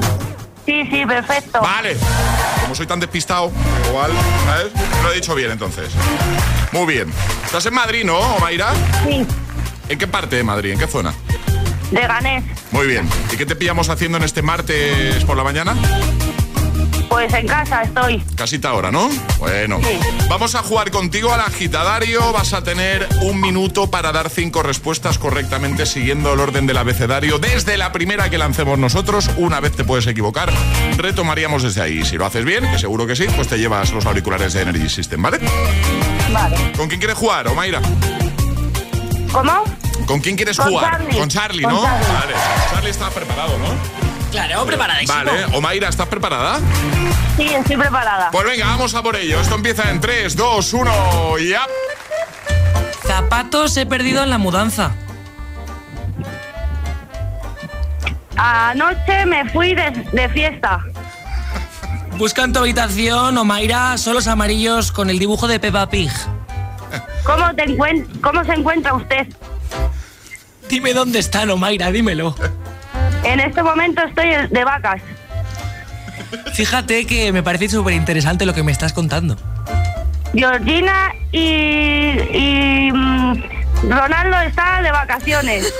Sí, 0.66 0.84
sí, 0.88 1.04
perfecto. 1.04 1.60
Vale. 1.60 1.96
Como 2.62 2.76
soy 2.76 2.86
tan 2.86 3.00
despistado, 3.00 3.50
igual, 3.88 4.12
¿sabes? 4.46 4.72
Lo 5.02 5.10
he 5.10 5.16
dicho 5.16 5.34
bien 5.34 5.50
entonces. 5.50 5.90
Muy 6.70 6.86
bien. 6.94 7.12
¿Estás 7.44 7.66
en 7.66 7.74
Madrid, 7.74 8.04
no, 8.04 8.20
Omaira? 8.36 8.72
Sí. 9.04 9.26
¿En 9.88 9.98
qué 9.98 10.06
parte 10.06 10.36
de 10.36 10.44
Madrid? 10.44 10.70
¿En 10.70 10.78
qué 10.78 10.86
zona? 10.86 11.12
De 11.90 12.00
Ganés. 12.00 12.44
Muy 12.70 12.86
bien. 12.86 13.08
¿Y 13.32 13.36
qué 13.36 13.46
te 13.46 13.56
pillamos 13.56 13.88
haciendo 13.88 14.18
en 14.18 14.24
este 14.24 14.42
martes 14.42 15.24
por 15.24 15.36
la 15.36 15.44
mañana? 15.44 15.74
Pues 17.08 17.34
en 17.34 17.48
casa 17.48 17.82
estoy. 17.82 18.22
Casita 18.36 18.70
ahora, 18.70 18.92
¿no? 18.92 19.10
Bueno. 19.40 19.80
Sí. 19.82 19.98
Vamos 20.28 20.54
a 20.54 20.62
jugar 20.62 20.92
contigo 20.92 21.32
al 21.32 21.40
agitadario. 21.40 22.32
Vas 22.32 22.52
a 22.52 22.62
tener 22.62 23.08
un 23.22 23.40
minuto 23.40 23.90
para 23.90 24.12
dar 24.12 24.30
cinco 24.30 24.62
respuestas 24.62 25.18
correctamente 25.18 25.86
siguiendo 25.86 26.32
el 26.32 26.38
orden 26.38 26.68
del 26.68 26.76
abecedario. 26.78 27.40
Desde 27.40 27.76
la 27.76 27.90
primera 27.90 28.30
que 28.30 28.38
lancemos 28.38 28.78
nosotros, 28.78 29.28
una 29.36 29.58
vez 29.58 29.72
te 29.72 29.82
puedes 29.82 30.06
equivocar, 30.06 30.52
retomaríamos 30.96 31.64
desde 31.64 31.82
ahí. 31.82 32.04
Si 32.04 32.16
lo 32.16 32.26
haces 32.26 32.44
bien, 32.44 32.70
que 32.70 32.78
seguro 32.78 33.08
que 33.08 33.16
sí, 33.16 33.26
pues 33.34 33.48
te 33.48 33.58
llevas 33.58 33.90
los 33.90 34.06
auriculares 34.06 34.52
de 34.52 34.62
Energy 34.62 34.88
System, 34.88 35.20
¿vale? 35.20 35.40
Vale. 36.32 36.72
¿Con 36.76 36.86
quién 36.86 37.00
quieres 37.00 37.18
jugar, 37.18 37.48
Omaira? 37.48 37.82
¿Cómo? 39.32 39.64
¿Con 40.06 40.20
quién 40.20 40.36
quieres 40.36 40.56
Con 40.56 40.68
jugar? 40.70 40.90
Charlie. 40.98 41.18
Con 41.18 41.28
Charlie, 41.28 41.62
Con 41.62 41.74
¿no? 41.74 41.82
Charlie. 41.82 42.06
Vale. 42.14 42.34
Charlie 42.72 42.90
está 42.90 43.10
preparado, 43.10 43.58
¿no? 43.58 43.66
Claro, 44.30 44.64
preparadísimo. 44.64 45.16
Vale. 45.24 45.44
Omaira, 45.56 45.88
¿estás 45.88 46.06
preparada? 46.08 46.58
Sí, 47.36 47.52
estoy 47.52 47.76
preparada. 47.76 48.30
Pues 48.30 48.44
venga, 48.46 48.66
vamos 48.66 48.94
a 48.94 49.02
por 49.02 49.16
ello. 49.16 49.40
Esto 49.40 49.54
empieza 49.56 49.90
en 49.90 50.00
3, 50.00 50.36
2, 50.36 50.72
1, 50.72 51.38
ya. 51.38 51.62
Zapatos 53.06 53.76
he 53.76 53.86
perdido 53.86 54.22
en 54.22 54.30
la 54.30 54.38
mudanza. 54.38 54.92
Anoche 58.36 59.26
me 59.26 59.48
fui 59.50 59.74
de, 59.74 59.90
de 60.12 60.28
fiesta. 60.30 60.80
Busca 62.16 62.44
en 62.44 62.52
tu 62.52 62.58
habitación, 62.60 63.36
Omaira, 63.36 63.96
solos 63.98 64.26
amarillos 64.28 64.92
con 64.92 65.10
el 65.10 65.18
dibujo 65.18 65.48
de 65.48 65.58
Peppa 65.58 65.88
Pig. 65.88 66.10
¿Cómo, 67.24 67.54
te 67.54 67.64
encuent- 67.66 68.20
¿Cómo 68.20 68.44
se 68.44 68.52
encuentra 68.54 68.94
usted? 68.94 69.26
Dime 70.70 70.94
dónde 70.94 71.18
están, 71.18 71.50
Omaira, 71.50 71.90
dímelo. 71.90 72.34
En 73.24 73.40
este 73.40 73.60
momento 73.60 74.02
estoy 74.02 74.28
de 74.48 74.64
vacas. 74.64 75.02
Fíjate 76.54 77.06
que 77.06 77.32
me 77.32 77.42
parece 77.42 77.68
súper 77.68 77.94
interesante 77.94 78.46
lo 78.46 78.54
que 78.54 78.62
me 78.62 78.70
estás 78.70 78.92
contando. 78.92 79.36
Georgina 80.32 81.12
y, 81.32 81.40
y 81.40 82.92
mm, 82.92 83.42
Ronaldo 83.90 84.40
está 84.46 84.80
de 84.80 84.92
vacaciones. 84.92 85.74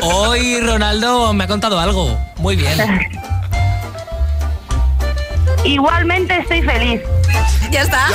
Hoy 0.00 0.60
Ronaldo 0.60 1.34
me 1.34 1.44
ha 1.44 1.46
contado 1.46 1.78
algo. 1.78 2.18
Muy 2.38 2.56
bien. 2.56 2.78
Igualmente 5.62 6.38
estoy 6.38 6.62
feliz. 6.62 7.02
Ya 7.70 7.82
está. 7.82 8.06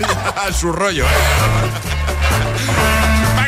Ya, 0.00 0.52
su 0.52 0.72
rollo, 0.72 1.04
¿eh? 1.04 2.17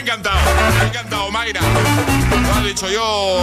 Me 0.02 0.10
ha 0.10 0.14
encantado, 0.14 0.38
me 0.74 0.80
ha 0.80 0.84
encantado, 0.86 1.30
Mayra. 1.30 1.60
Lo 1.60 2.54
has 2.54 2.64
dicho 2.64 2.88
yo. 2.88 3.38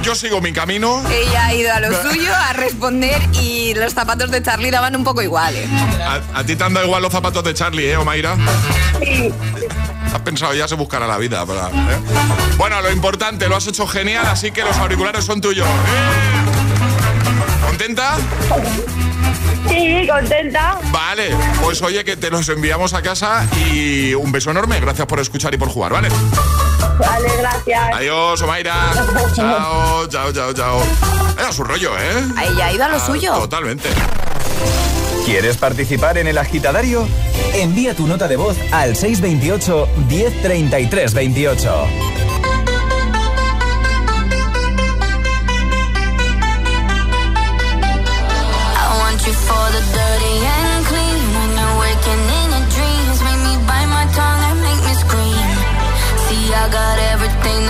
Yo 0.00 0.14
sigo 0.14 0.40
mi 0.40 0.52
camino. 0.52 1.02
Ella 1.10 1.46
ha 1.46 1.54
ido 1.54 1.72
a 1.74 1.80
lo 1.80 1.88
suyo 2.02 2.32
a 2.34 2.52
responder 2.52 3.20
y 3.32 3.74
los 3.74 3.92
zapatos 3.92 4.30
de 4.30 4.42
Charlie 4.44 4.70
daban 4.70 4.94
un 4.94 5.02
poco 5.02 5.22
iguales. 5.22 5.68
A, 6.00 6.20
a 6.38 6.44
ti 6.44 6.54
te 6.54 6.62
han 6.64 6.72
dado 6.72 6.86
igual 6.86 7.02
los 7.02 7.10
zapatos 7.12 7.42
de 7.42 7.52
Charlie, 7.52 7.90
¿eh, 7.90 7.96
Omaira? 7.96 8.36
Sí. 9.04 9.32
Has 10.14 10.20
pensado 10.20 10.54
ya 10.54 10.68
se 10.68 10.76
buscará 10.76 11.06
la 11.08 11.18
vida. 11.18 11.44
para- 11.44 11.66
¿eh? 11.68 11.98
Bueno, 12.56 12.80
lo 12.80 12.92
importante, 12.92 13.48
lo 13.48 13.56
has 13.56 13.66
hecho 13.66 13.86
genial, 13.88 14.26
así 14.26 14.52
que 14.52 14.62
los 14.62 14.76
auriculares 14.76 15.24
son 15.24 15.40
tuyos. 15.40 15.66
¿eh? 15.66 17.66
¿Contenta? 17.66 18.16
Sí, 19.68 20.06
contenta. 20.08 20.78
Vale, 20.90 21.30
pues 21.62 21.80
oye 21.82 22.04
que 22.04 22.16
te 22.16 22.30
los 22.30 22.48
enviamos 22.48 22.92
a 22.94 23.02
casa 23.02 23.46
y 23.72 24.14
un 24.14 24.32
beso 24.32 24.50
enorme. 24.50 24.80
Gracias 24.80 25.06
por 25.06 25.20
escuchar 25.20 25.54
y 25.54 25.58
por 25.58 25.68
jugar, 25.68 25.92
¿vale? 25.92 26.08
Vale, 26.98 27.28
gracias. 27.38 27.94
Adiós, 27.94 28.42
Omaira. 28.42 28.92
Chao, 29.34 30.06
chao, 30.08 30.32
chao, 30.32 30.52
chao. 30.52 30.82
Era 31.38 31.52
su 31.52 31.64
rollo, 31.64 31.96
¿eh? 31.96 32.24
Ella 32.50 32.66
ha 32.66 32.72
ido 32.72 32.84
a 32.84 32.88
lo 32.88 32.96
Ah, 32.96 33.06
suyo. 33.06 33.32
Totalmente. 33.34 33.88
¿Quieres 35.24 35.56
participar 35.56 36.18
en 36.18 36.26
el 36.26 36.38
agitadario? 36.38 37.06
Envía 37.54 37.94
tu 37.94 38.06
nota 38.06 38.26
de 38.28 38.36
voz 38.36 38.56
al 38.72 38.96
628 38.96 39.88
1033 40.08 41.14
28. 41.14 41.86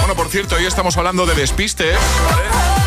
Bueno, 0.00 0.14
por 0.16 0.28
cierto, 0.28 0.56
hoy 0.56 0.66
estamos 0.66 0.96
hablando 0.96 1.26
de 1.26 1.34
despistes, 1.34 1.96
¿vale? 2.28 2.77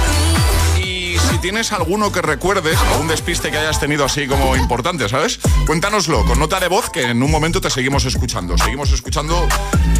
Tienes 1.41 1.71
alguno 1.71 2.11
que 2.11 2.21
recuerdes, 2.21 2.77
algún 2.77 3.07
despiste 3.07 3.49
que 3.49 3.57
hayas 3.57 3.79
tenido 3.79 4.05
así 4.05 4.27
como 4.27 4.55
importante, 4.55 5.09
¿sabes? 5.09 5.39
Cuéntanoslo 5.65 6.23
con 6.25 6.37
nota 6.37 6.59
de 6.59 6.67
voz 6.67 6.91
que 6.91 7.01
en 7.01 7.23
un 7.23 7.31
momento 7.31 7.59
te 7.59 7.71
seguimos 7.71 8.05
escuchando. 8.05 8.55
Seguimos 8.59 8.91
escuchando 8.91 9.47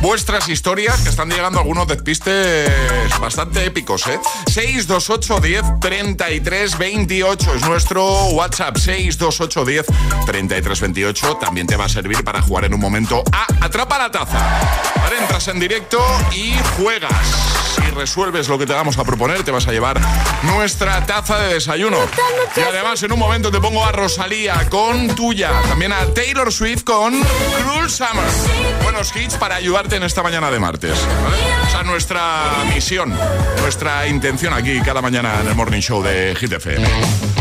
vuestras 0.01 0.47
historias 0.49 1.01
que 1.01 1.09
están 1.09 1.29
llegando 1.29 1.59
algunos 1.59 1.87
despistes 1.87 2.69
bastante 3.19 3.65
épicos, 3.65 4.05
¿eh? 4.05 4.19
628 4.51 5.39
10 5.39 5.63
33 5.81 6.77
28 6.77 7.55
es 7.55 7.65
nuestro 7.67 8.25
WhatsApp 8.27 8.77
628 8.77 9.65
10 9.65 9.85
33 10.27 10.81
28. 10.81 11.37
También 11.37 11.65
te 11.65 11.75
va 11.75 11.85
a 11.85 11.89
servir 11.89 12.23
para 12.23 12.41
jugar 12.43 12.65
en 12.65 12.75
un 12.75 12.79
momento 12.79 13.23
a 13.31 13.47
Atrapa 13.65 13.97
la 13.97 14.11
Taza. 14.11 14.39
Vale, 14.95 15.17
entras 15.17 15.47
en 15.47 15.59
directo 15.59 15.99
y 16.35 16.53
juegas. 16.77 17.70
Si 17.83 17.91
resuelves 17.91 18.47
lo 18.47 18.57
que 18.57 18.65
te 18.65 18.73
vamos 18.73 18.97
a 18.97 19.03
proponer, 19.03 19.43
te 19.43 19.51
vas 19.51 19.67
a 19.67 19.71
llevar 19.71 19.99
nuestra 20.43 21.05
taza 21.05 21.39
de 21.39 21.53
desayuno. 21.55 21.97
Y 22.55 22.59
además, 22.59 23.01
en 23.03 23.11
un 23.11 23.19
momento 23.19 23.51
te 23.51 23.59
pongo 23.59 23.83
a 23.83 23.91
Rosalía 23.91 24.67
con 24.69 25.15
tuya. 25.15 25.51
También 25.67 25.93
a 25.93 26.05
Taylor 26.13 26.51
Swift 26.51 26.83
con 26.83 27.13
Cruel 27.21 27.89
Summer. 27.89 28.25
Buenos 28.83 29.15
hits 29.15 29.35
para 29.35 29.55
ayudarte 29.55 29.95
en 29.95 30.03
esta 30.03 30.21
mañana 30.23 30.51
de 30.51 30.59
martes. 30.59 30.97
¿vale? 31.23 31.37
Esa 31.67 31.81
es 31.81 31.85
nuestra 31.85 32.51
misión, 32.73 33.13
nuestra 33.61 34.07
intención 34.07 34.53
aquí 34.53 34.79
cada 34.81 35.01
mañana 35.01 35.39
en 35.41 35.47
el 35.47 35.55
Morning 35.55 35.81
Show 35.81 36.03
de 36.03 36.35
Hit 36.35 36.51
FM. 36.51 36.87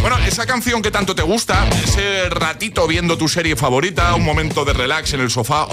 Bueno, 0.00 0.18
esa 0.18 0.46
canción 0.46 0.80
que 0.80 0.90
tanto 0.90 1.14
te 1.14 1.22
gusta, 1.22 1.68
ese 1.84 2.28
ratito 2.30 2.86
viendo 2.86 3.18
tu 3.18 3.28
serie 3.28 3.56
favorita, 3.56 4.14
un 4.14 4.24
momento 4.24 4.64
de 4.64 4.72
relax 4.72 5.12
en 5.12 5.20
el 5.20 5.30
sofá, 5.30 5.66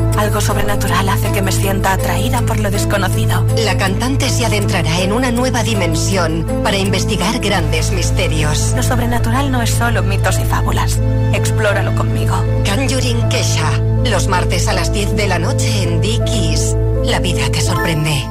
Algo 0.17 0.41
sobrenatural 0.41 1.09
hace 1.09 1.31
que 1.31 1.41
me 1.41 1.51
sienta 1.51 1.93
atraída 1.93 2.41
por 2.41 2.59
lo 2.59 2.69
desconocido. 2.69 3.45
La 3.57 3.77
cantante 3.77 4.29
se 4.29 4.45
adentrará 4.45 5.01
en 5.01 5.13
una 5.13 5.31
nueva 5.31 5.63
dimensión 5.63 6.45
para 6.63 6.77
investigar 6.77 7.39
grandes 7.39 7.91
misterios. 7.91 8.73
Lo 8.75 8.83
sobrenatural 8.83 9.51
no 9.51 9.61
es 9.61 9.71
solo 9.71 10.03
mitos 10.03 10.39
y 10.39 10.45
fábulas. 10.45 10.99
Explóralo 11.33 11.95
conmigo. 11.95 12.35
Conjuring 12.65 13.29
Kesha. 13.29 13.71
Los 14.05 14.27
martes 14.27 14.67
a 14.67 14.73
las 14.73 14.93
10 14.93 15.15
de 15.15 15.27
la 15.27 15.39
noche 15.39 15.83
en 15.83 16.01
Dickies. 16.01 16.75
La 17.03 17.19
vida 17.19 17.49
te 17.51 17.61
sorprende. 17.61 18.23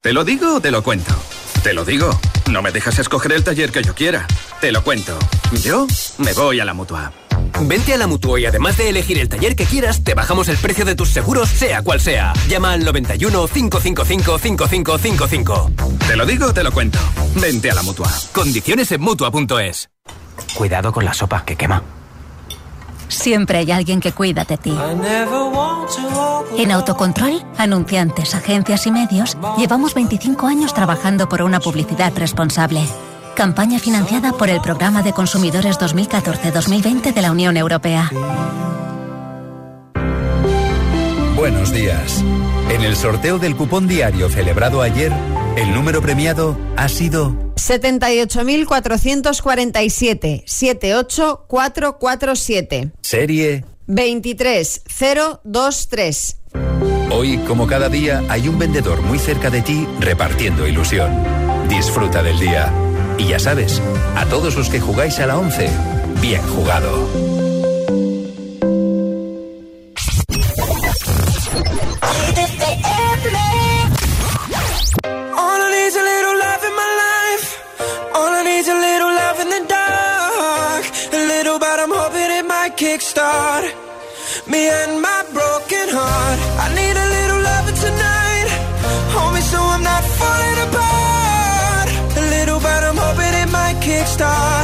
¿Te 0.00 0.12
lo 0.12 0.24
digo 0.24 0.56
o 0.56 0.60
te 0.60 0.70
lo 0.70 0.82
cuento? 0.82 1.14
Te 1.62 1.72
lo 1.72 1.84
digo. 1.84 2.10
No 2.50 2.62
me 2.62 2.72
dejas 2.72 2.98
escoger 2.98 3.32
el 3.32 3.44
taller 3.44 3.72
que 3.72 3.82
yo 3.82 3.94
quiera. 3.94 4.26
Te 4.60 4.72
lo 4.72 4.82
cuento. 4.82 5.18
Yo 5.62 5.86
me 6.18 6.32
voy 6.32 6.60
a 6.60 6.64
la 6.64 6.74
mutua. 6.74 7.12
Vente 7.62 7.94
a 7.94 7.96
la 7.96 8.06
Mutua 8.06 8.40
y 8.40 8.46
además 8.46 8.76
de 8.76 8.88
elegir 8.88 9.18
el 9.18 9.28
taller 9.28 9.56
que 9.56 9.64
quieras, 9.64 10.04
te 10.04 10.14
bajamos 10.14 10.48
el 10.48 10.56
precio 10.56 10.84
de 10.84 10.94
tus 10.94 11.08
seguros, 11.10 11.48
sea 11.48 11.82
cual 11.82 12.00
sea. 12.00 12.32
Llama 12.48 12.72
al 12.72 12.84
91 12.84 13.48
555 13.48 14.38
5555. 14.38 15.70
Te 16.06 16.16
lo 16.16 16.26
digo, 16.26 16.52
te 16.52 16.62
lo 16.62 16.72
cuento. 16.72 16.98
Vente 17.36 17.70
a 17.70 17.74
la 17.74 17.82
Mutua. 17.82 18.10
Condiciones 18.32 18.92
en 18.92 19.00
Mutua.es. 19.00 19.90
Cuidado 20.54 20.92
con 20.92 21.04
la 21.04 21.14
sopa 21.14 21.44
que 21.44 21.56
quema. 21.56 21.82
Siempre 23.08 23.58
hay 23.58 23.72
alguien 23.72 24.00
que 24.00 24.12
cuida 24.12 24.44
de 24.44 24.58
ti. 24.58 24.74
En 26.56 26.70
Autocontrol, 26.70 27.42
anunciantes, 27.56 28.34
agencias 28.34 28.86
y 28.86 28.92
medios, 28.92 29.36
llevamos 29.56 29.94
25 29.94 30.46
años 30.46 30.74
trabajando 30.74 31.28
por 31.28 31.42
una 31.42 31.58
publicidad 31.58 32.12
responsable. 32.16 32.82
Campaña 33.38 33.78
financiada 33.78 34.32
por 34.32 34.50
el 34.50 34.60
Programa 34.60 35.02
de 35.04 35.12
Consumidores 35.12 35.78
2014-2020 35.78 37.14
de 37.14 37.22
la 37.22 37.30
Unión 37.30 37.56
Europea. 37.56 38.10
Buenos 41.36 41.72
días. 41.72 42.24
En 42.68 42.82
el 42.82 42.96
sorteo 42.96 43.38
del 43.38 43.54
cupón 43.54 43.86
diario 43.86 44.28
celebrado 44.28 44.82
ayer, 44.82 45.12
el 45.56 45.72
número 45.72 46.02
premiado 46.02 46.58
ha 46.76 46.88
sido 46.88 47.54
78.447 47.54 50.42
78447. 50.44 52.90
Serie 53.02 53.64
23023. 53.86 56.36
Hoy, 57.12 57.38
como 57.46 57.68
cada 57.68 57.88
día, 57.88 58.24
hay 58.28 58.48
un 58.48 58.58
vendedor 58.58 59.00
muy 59.02 59.20
cerca 59.20 59.48
de 59.48 59.62
ti 59.62 59.86
repartiendo 60.00 60.66
ilusión. 60.66 61.12
Disfruta 61.68 62.24
del 62.24 62.40
día. 62.40 62.72
Y 63.18 63.28
ya 63.28 63.38
sabes, 63.38 63.82
a 64.16 64.24
todos 64.26 64.56
los 64.56 64.68
que 64.70 64.80
jugáis 64.80 65.18
a 65.18 65.26
la 65.26 65.36
11, 65.36 65.68
bien 66.20 66.42
jugado. 66.48 67.08
Me 84.46 84.66
and 84.66 85.02
my 85.02 85.24
broken 85.34 85.88
heart. 85.90 86.38
I 86.64 86.74
need 86.74 86.96
a 86.96 87.06
little 87.16 87.40
loving 87.42 87.74
tonight. 87.74 88.48
Hold 89.14 89.34
me 89.34 89.40
so 89.40 89.58
I'm 89.58 89.82
not 89.82 90.04
falling 90.04 90.68
apart. 90.68 90.97
Might 94.16 94.57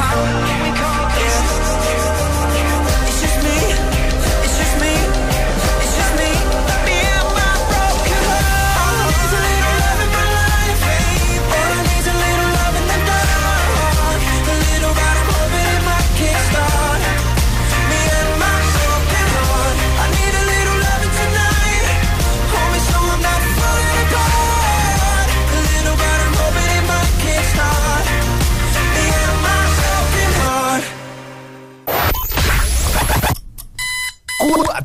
yeah, 0.00 0.49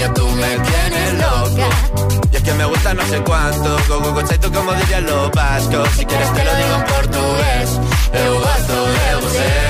Niña, 0.00 0.14
tú 0.14 0.26
me 0.30 0.58
tienes 0.60 1.12
loca. 1.12 1.68
Y 2.32 2.36
es 2.36 2.42
que 2.42 2.54
me 2.54 2.64
gusta 2.64 2.94
no 2.94 3.06
sé 3.06 3.20
cuánto, 3.20 3.76
go 3.86 4.00
go 4.00 4.14
go 4.14 4.22
chaito 4.22 4.50
como 4.50 4.72
dirían 4.72 5.04
los 5.04 5.30
vascos. 5.32 5.90
Si 5.90 6.06
quieres 6.06 6.32
te 6.32 6.42
lo 6.42 6.54
digo 6.56 6.74
en 6.74 6.84
portugués, 6.84 7.80
eu 8.14 8.40
gosto 8.40 8.86
de 8.86 9.26
você. 9.26 9.69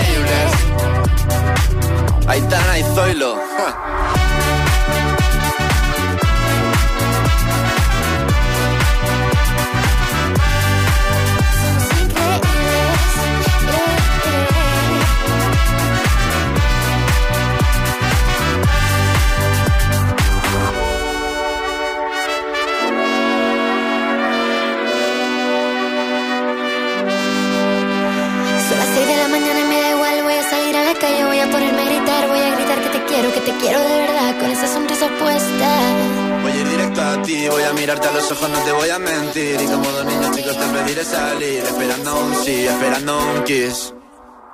Aitana 2.31 2.79
y 2.79 2.83
Zoilo. 2.95 3.35
Ja. 3.57 4.70
Te 33.45 33.51
quiero 33.57 33.79
de 33.79 33.97
verdad, 33.97 34.39
con 34.39 34.51
esa 34.51 34.67
sonrisa 34.67 35.07
puesta. 35.19 35.69
Voy 36.41 36.51
a 36.51 36.55
ir 36.55 36.69
directo 36.69 37.01
a 37.01 37.21
ti, 37.23 37.47
voy 37.49 37.63
a 37.63 37.73
mirarte 37.73 38.07
a 38.07 38.11
los 38.11 38.31
ojos, 38.31 38.49
no 38.49 38.59
te 38.59 38.71
voy 38.71 38.89
a 38.89 38.99
mentir. 38.99 39.61
Y 39.61 39.65
como 39.65 39.89
dos 39.89 40.05
niños 40.05 40.35
chicos 40.35 40.57
te 40.57 40.65
pediré 40.65 41.03
salir, 41.03 41.63
esperando 41.63 42.19
un 42.19 42.35
sí, 42.43 42.67
esperando 42.67 43.19
un 43.19 43.43
kiss. 43.43 43.93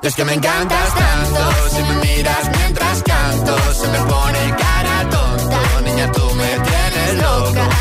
Es 0.01 0.15
que 0.15 0.23
me 0.25 0.33
encantas 0.33 0.95
tanto, 0.95 1.69
si 1.69 1.81
me 1.81 1.95
miras 2.05 2.49
mientras 2.57 3.03
canto, 3.03 3.57
se 3.73 3.87
me 3.87 3.99
pone 3.99 4.55
cara 4.57 5.09
tonta. 5.09 5.59
Niña, 5.83 6.11
tú 6.11 6.23
me 6.35 6.49
tienes 6.59 7.13
loca. 7.21 7.76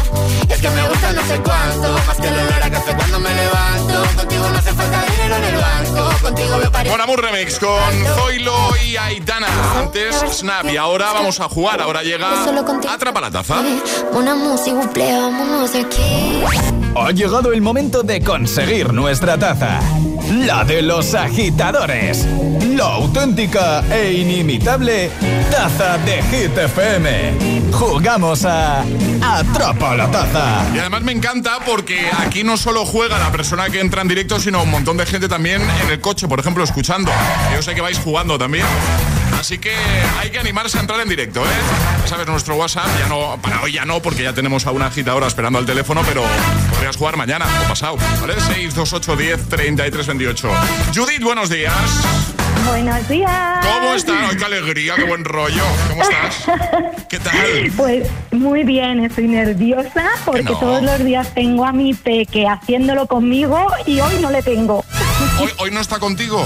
Que 0.67 0.73
me 0.73 0.89
gusta 0.89 1.13
no 1.13 1.23
sé 1.23 1.41
cuánto, 1.45 1.93
más 2.09 2.17
que 2.17 2.27
el 2.27 2.35
olor 2.35 2.61
a 2.61 2.69
café 2.69 2.97
cuando 2.97 3.21
me 3.21 3.33
levanto. 3.33 4.17
Contigo 4.17 4.49
no 4.51 4.59
hace 4.59 4.73
falta 4.73 5.05
dinero 5.13 5.37
en 5.37 5.45
el 5.45 5.57
banco, 5.57 6.11
contigo 6.21 6.59
me 6.59 6.71
parece. 6.73 6.91
Bon 6.91 7.01
Amour 7.01 7.23
Remix 7.23 7.59
con 7.61 7.93
Zoilo 8.17 8.53
y 8.85 8.97
Aitana. 8.97 9.47
Antes 9.79 10.17
Snap 10.33 10.65
y 10.69 10.77
ahora 10.77 11.13
vamos 11.13 11.39
a 11.39 11.49
jugar. 11.49 11.81
Ahora 11.81 12.03
llega 12.03 12.43
Atrapa 12.91 13.21
la 13.21 13.31
taza. 13.31 13.63
Ha 16.97 17.11
llegado 17.13 17.53
el 17.53 17.63
momento 17.63 18.03
de 18.03 18.21
conseguir 18.21 18.93
nuestra 18.93 19.39
taza. 19.39 19.79
La 20.33 20.65
de 20.65 20.83
los 20.83 21.15
agitadores. 21.15 22.27
La 22.75 22.95
auténtica 22.95 23.85
e 23.89 24.15
inimitable 24.15 25.13
taza 25.49 25.97
de 25.99 26.23
Hit 26.25 26.59
FM. 26.59 27.71
Jugamos 27.71 28.45
a 28.45 28.85
Atrapa 29.27 29.97
la 29.97 30.09
taza. 30.11 30.67
Y 30.73 30.79
además 30.79 31.03
me 31.03 31.13
encanta 31.13 31.59
porque 31.67 32.09
aquí 32.19 32.45
no 32.45 32.57
solo 32.57 32.87
juega 32.87 33.19
la 33.19 33.33
persona 33.33 33.69
que 33.71 33.81
entra 33.81 34.03
en 34.03 34.09
directo, 34.09 34.39
sino 34.39 34.63
un 34.63 34.71
montón 34.71 34.97
de 34.97 35.05
gente 35.05 35.29
también 35.29 35.63
en 35.63 35.91
el 35.91 36.01
coche, 36.01 36.29
por 36.29 36.39
ejemplo, 36.39 36.63
escuchando. 36.63 37.11
Yo 37.53 37.61
sé 37.61 37.75
que 37.75 37.81
vais 37.81 37.99
jugando 37.99 38.39
también. 38.39 38.65
Así 39.39 39.59
que 39.59 39.75
hay 40.21 40.31
que 40.31 40.39
animarse 40.39 40.79
a 40.79 40.81
entrar 40.81 41.01
en 41.01 41.09
directo, 41.09 41.45
¿eh? 41.45 42.07
Sabes, 42.07 42.27
nuestro 42.27 42.55
WhatsApp, 42.55 42.87
ya 42.99 43.09
no, 43.09 43.39
para 43.43 43.63
hoy 43.63 43.73
ya 43.73 43.85
no, 43.85 44.01
porque 44.01 44.23
ya 44.23 44.33
tenemos 44.33 44.67
a 44.67 44.71
una 44.71 44.87
agitadora 44.87 45.27
esperando 45.27 45.59
al 45.59 45.67
teléfono, 45.67 46.03
pero 46.07 46.23
podrías 46.71 46.97
jugar 46.97 47.17
mañana 47.17 47.47
o 47.65 47.69
pasado, 47.69 47.97
¿vale? 48.21 48.35
628 48.35 49.17
10 49.17 49.49
33 49.49 50.07
28. 50.07 50.51
Judith, 50.95 51.23
buenos 51.23 51.51
días. 51.51 51.75
Buenos 52.67 53.09
días. 53.09 53.67
¿Cómo 53.67 53.95
estás? 53.95 54.31
Ay, 54.31 54.37
qué 54.37 54.45
alegría, 54.45 54.95
qué 54.97 55.05
buen 55.05 55.25
rollo. 55.25 55.63
¿Cómo 55.89 56.03
estás? 56.03 56.45
¿Qué 57.09 57.19
tal? 57.19 57.37
Pues 57.77 58.09
muy 58.33 58.65
bien, 58.65 59.05
estoy 59.05 59.29
nerviosa 59.29 60.05
porque 60.25 60.43
No. 60.43 60.59
todos 60.59 60.83
los 60.83 61.05
días 61.05 61.33
tengo 61.35 61.65
a 61.65 61.73
mi 61.73 61.95
peque 61.95 62.47
haciéndolo 62.47 63.07
conmigo 63.07 63.67
y 63.87 64.01
hoy 64.01 64.15
no 64.21 64.31
le 64.31 64.43
tengo. 64.43 64.85
¿Hoy, 65.41 65.51
hoy 65.59 65.71
no 65.71 65.81
está 65.81 65.99
contigo? 65.99 66.45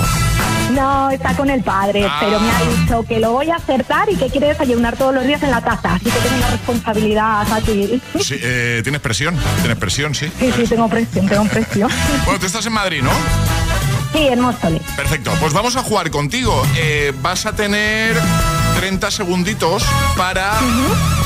No, 0.72 1.10
está 1.10 1.34
con 1.36 1.50
el 1.50 1.62
padre, 1.64 2.04
Ah. 2.08 2.18
pero 2.20 2.38
me 2.38 2.50
ha 2.50 2.60
dicho 2.62 3.02
que 3.08 3.18
lo 3.18 3.32
voy 3.32 3.50
a 3.50 3.56
acertar 3.56 4.08
y 4.08 4.14
que 4.16 4.26
quiere 4.28 4.48
desayunar 4.48 4.96
todos 4.96 5.12
los 5.14 5.26
días 5.26 5.42
en 5.42 5.50
la 5.50 5.60
taza, 5.60 5.94
así 5.94 6.04
que 6.04 6.18
tengo 6.20 6.36
una 6.36 6.50
responsabilidad 6.50 7.46
fácil. 7.46 8.00
Sí, 8.22 8.36
eh, 8.40 8.80
tienes 8.84 9.00
presión, 9.00 9.36
tienes 9.60 9.76
presión, 9.78 10.14
sí. 10.14 10.30
Sí, 10.38 10.52
sí, 10.54 10.66
tengo 10.68 10.88
presión, 10.88 11.26
tengo 11.28 11.44
presión. 11.46 11.90
Bueno, 12.24 12.38
tú 12.38 12.46
estás 12.46 12.64
en 12.66 12.72
Madrid, 12.72 13.02
¿no? 13.02 13.10
Sí, 14.12 14.26
en 14.26 14.40
Móstoles. 14.40 14.82
Perfecto, 14.96 15.32
pues 15.40 15.52
vamos 15.52 15.76
a 15.76 15.82
jugar 15.82 16.10
contigo. 16.10 16.62
Eh, 16.76 17.12
vas 17.22 17.46
a 17.46 17.54
tener 17.54 18.20
30 18.80 19.10
segunditos 19.10 19.84
para 20.16 20.58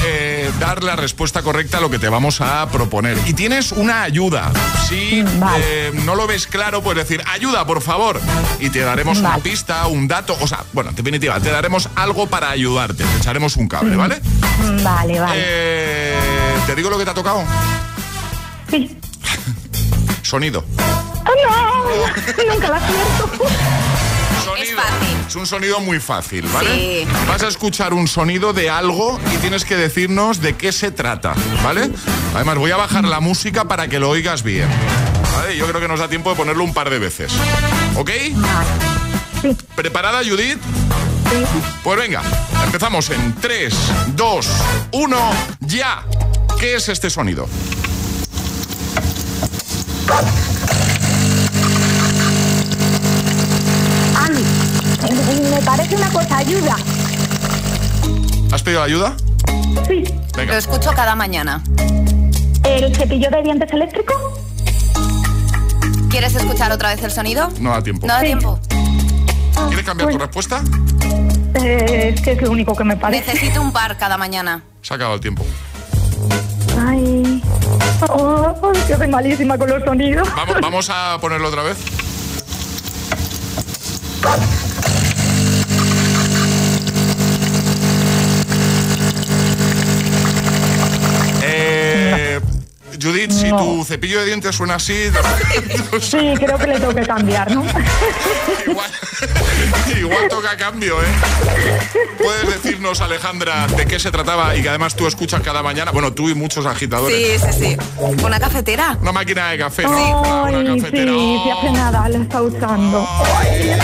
eh, 0.04 0.50
dar 0.58 0.82
la 0.82 0.96
respuesta 0.96 1.42
correcta 1.42 1.78
a 1.78 1.80
lo 1.80 1.88
que 1.88 1.98
te 1.98 2.08
vamos 2.08 2.40
a 2.40 2.68
proponer. 2.68 3.16
Y 3.26 3.32
tienes 3.32 3.72
una 3.72 4.02
ayuda. 4.02 4.52
Si 4.88 5.24
eh, 5.58 5.92
no 6.04 6.14
lo 6.14 6.26
ves 6.26 6.46
claro, 6.46 6.82
puedes 6.82 7.08
decir, 7.08 7.24
ayuda, 7.32 7.66
por 7.66 7.80
favor. 7.80 8.20
Y 8.60 8.70
te 8.70 8.80
daremos 8.80 9.18
una 9.18 9.38
pista, 9.38 9.86
un 9.86 10.08
dato. 10.08 10.36
O 10.40 10.46
sea, 10.46 10.64
bueno, 10.72 10.90
en 10.90 10.96
definitiva, 10.96 11.40
te 11.40 11.50
daremos 11.50 11.88
algo 11.94 12.26
para 12.26 12.50
ayudarte. 12.50 13.04
Te 13.04 13.16
echaremos 13.16 13.56
un 13.56 13.68
cable, 13.68 13.96
¿vale? 13.96 14.20
Vale, 14.82 15.20
vale. 15.20 15.34
Eh, 15.36 16.16
¿Te 16.66 16.74
digo 16.74 16.90
lo 16.90 16.98
que 16.98 17.04
te 17.04 17.10
ha 17.10 17.14
tocado? 17.14 17.44
Sí. 18.70 18.98
Sonido. 20.22 20.64
¡Oh, 21.48 21.84
no! 21.84 22.44
Nunca 22.54 22.68
la 22.68 22.76
acierto. 22.76 23.30
Sonido. 24.44 24.80
Es 25.26 25.36
un 25.36 25.46
sonido 25.46 25.80
muy 25.80 26.00
fácil, 26.00 26.46
¿vale? 26.48 26.70
Sí. 26.74 27.08
Vas 27.26 27.42
a 27.42 27.48
escuchar 27.48 27.94
un 27.94 28.06
sonido 28.06 28.52
de 28.52 28.70
algo 28.70 29.18
y 29.34 29.36
tienes 29.38 29.64
que 29.64 29.76
decirnos 29.76 30.40
de 30.40 30.54
qué 30.54 30.70
se 30.70 30.90
trata, 30.90 31.34
¿vale? 31.62 31.90
Además, 32.34 32.58
voy 32.58 32.70
a 32.70 32.76
bajar 32.76 33.04
la 33.04 33.20
música 33.20 33.64
para 33.64 33.88
que 33.88 33.98
lo 33.98 34.10
oigas 34.10 34.42
bien. 34.42 34.68
¿Vale? 35.36 35.56
Yo 35.56 35.66
creo 35.66 35.80
que 35.80 35.88
nos 35.88 35.98
da 35.98 36.08
tiempo 36.08 36.30
de 36.30 36.36
ponerlo 36.36 36.62
un 36.62 36.74
par 36.74 36.90
de 36.90 36.98
veces. 36.98 37.32
¿Ok? 37.96 38.10
¿Preparada, 39.74 40.20
Judith? 40.24 40.58
Pues 41.82 41.98
venga, 41.98 42.22
empezamos 42.64 43.10
en 43.10 43.34
3, 43.34 43.74
2, 44.14 44.48
1, 44.92 45.30
ya. 45.60 46.04
¿Qué 46.58 46.76
es 46.76 46.88
este 46.88 47.10
sonido? 47.10 47.48
Ay, 54.16 54.44
me 55.50 55.53
parece 55.64 55.96
una 55.96 56.08
cosa, 56.10 56.38
ayuda. 56.38 56.76
¿Has 58.52 58.62
pedido 58.62 58.82
ayuda? 58.82 59.16
Sí. 59.88 60.04
Venga. 60.36 60.52
Lo 60.52 60.58
escucho 60.58 60.90
cada 60.94 61.14
mañana. 61.14 61.62
¿El 62.64 62.94
cepillo 62.94 63.30
de 63.30 63.42
dientes 63.42 63.72
eléctrico? 63.72 64.14
¿Quieres 66.10 66.34
escuchar 66.34 66.70
otra 66.70 66.90
vez 66.90 67.02
el 67.02 67.10
sonido? 67.10 67.48
No 67.58 67.70
da 67.70 67.82
tiempo. 67.82 68.06
No 68.06 68.14
da 68.14 68.20
tiempo. 68.20 68.60
¿Quieres 69.68 69.84
cambiar 69.84 70.10
tu 70.10 70.18
respuesta? 70.18 70.62
Eh, 71.54 72.12
es 72.14 72.20
que 72.20 72.32
es 72.32 72.42
lo 72.42 72.50
único 72.50 72.74
que 72.74 72.84
me 72.84 72.96
parece. 72.96 73.34
Necesito 73.34 73.60
un 73.60 73.72
par 73.72 73.96
cada 73.98 74.16
mañana. 74.16 74.62
Se 74.82 74.94
ha 74.94 74.96
acabado 74.96 75.16
el 75.16 75.20
tiempo. 75.20 75.44
Ay. 76.78 77.42
Oh, 78.08 78.72
yo 78.88 78.96
soy 78.96 79.08
malísima 79.08 79.56
con 79.58 79.68
los 79.68 79.82
sonidos. 79.82 80.28
Vamos, 80.36 80.56
vamos 80.60 80.90
a 80.90 81.18
ponerlo 81.20 81.48
otra 81.48 81.62
vez. 81.62 81.78
Tu 93.58 93.84
cepillo 93.84 94.20
de 94.20 94.26
dientes 94.26 94.54
suena 94.56 94.74
así, 94.76 95.10
Sí, 96.00 96.34
creo 96.36 96.58
que 96.58 96.66
le 96.66 96.80
tengo 96.80 96.94
que 96.94 97.02
cambiar, 97.06 97.50
¿no? 97.50 97.64
igual 99.98 100.28
toca 100.28 100.56
cambio, 100.56 101.00
¿eh? 101.02 101.06
Puedes 102.18 102.62
decirnos, 102.62 103.00
Alejandra, 103.00 103.66
de 103.68 103.86
qué 103.86 103.98
se 103.98 104.10
trataba 104.10 104.54
y 104.56 104.62
que 104.62 104.68
además 104.68 104.94
tú 104.94 105.06
escuchas 105.06 105.40
cada 105.42 105.62
mañana. 105.62 105.90
Bueno, 105.92 106.12
tú 106.12 106.28
y 106.28 106.34
muchos 106.34 106.66
agitadores. 106.66 107.40
Sí, 107.40 107.52
sí, 107.52 107.76
sí. 107.76 107.76
¿Una 108.24 108.38
cafetera? 108.40 108.96
Una 109.00 109.12
máquina 109.12 109.50
de 109.50 109.58
café, 109.58 109.82
sí. 109.82 109.88
Una, 109.88 110.42
una 110.42 110.72
Ay, 110.72 110.80
cafetera. 110.80 111.12
sí, 111.12 111.40
si 111.44 111.50
hace 111.50 111.70
nada 111.72 112.08
la 112.08 112.18
está 112.18 112.42
usando. 112.42 113.08
Ay, 113.38 113.76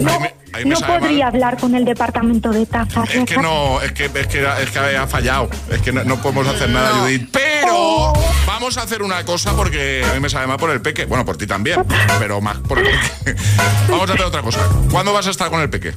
no. 0.00 0.10
ahí 0.52 0.64
No 0.64 0.80
mal. 0.80 0.98
podría 1.00 1.26
hablar 1.28 1.56
con 1.58 1.74
el 1.74 1.84
departamento 1.84 2.50
de 2.50 2.66
tazas. 2.66 3.08
Es 3.14 3.24
que 3.24 3.36
no, 3.36 3.80
es 3.80 3.92
que, 3.92 4.06
es 4.06 4.26
que, 4.26 4.46
es 4.62 4.70
que 4.70 4.78
ha 4.78 5.06
fallado. 5.06 5.48
Es 5.70 5.80
que 5.82 5.92
no, 5.92 6.04
no 6.04 6.20
podemos 6.20 6.46
hacer 6.48 6.70
nada, 6.70 7.00
Judith. 7.00 7.30
Pero 7.62 8.12
vamos 8.46 8.76
a 8.78 8.82
hacer 8.82 9.02
una 9.02 9.24
cosa 9.24 9.54
porque 9.54 10.04
a 10.08 10.14
mí 10.14 10.20
me 10.20 10.28
sabe 10.30 10.46
mal 10.46 10.56
por 10.58 10.70
el 10.70 10.80
peque. 10.80 11.04
Bueno, 11.06 11.24
por 11.24 11.36
ti 11.36 11.46
también, 11.46 11.84
pero 12.18 12.40
más 12.40 12.56
por 12.58 12.78
el 12.78 12.86
peque. 13.24 13.40
Vamos 13.88 14.08
a 14.10 14.14
hacer 14.14 14.24
otra 14.26 14.42
cosa. 14.42 14.60
¿Cuándo 14.90 15.12
vas 15.12 15.26
a 15.26 15.30
estar 15.30 15.50
con 15.50 15.60
el 15.60 15.68
peque? 15.70 15.94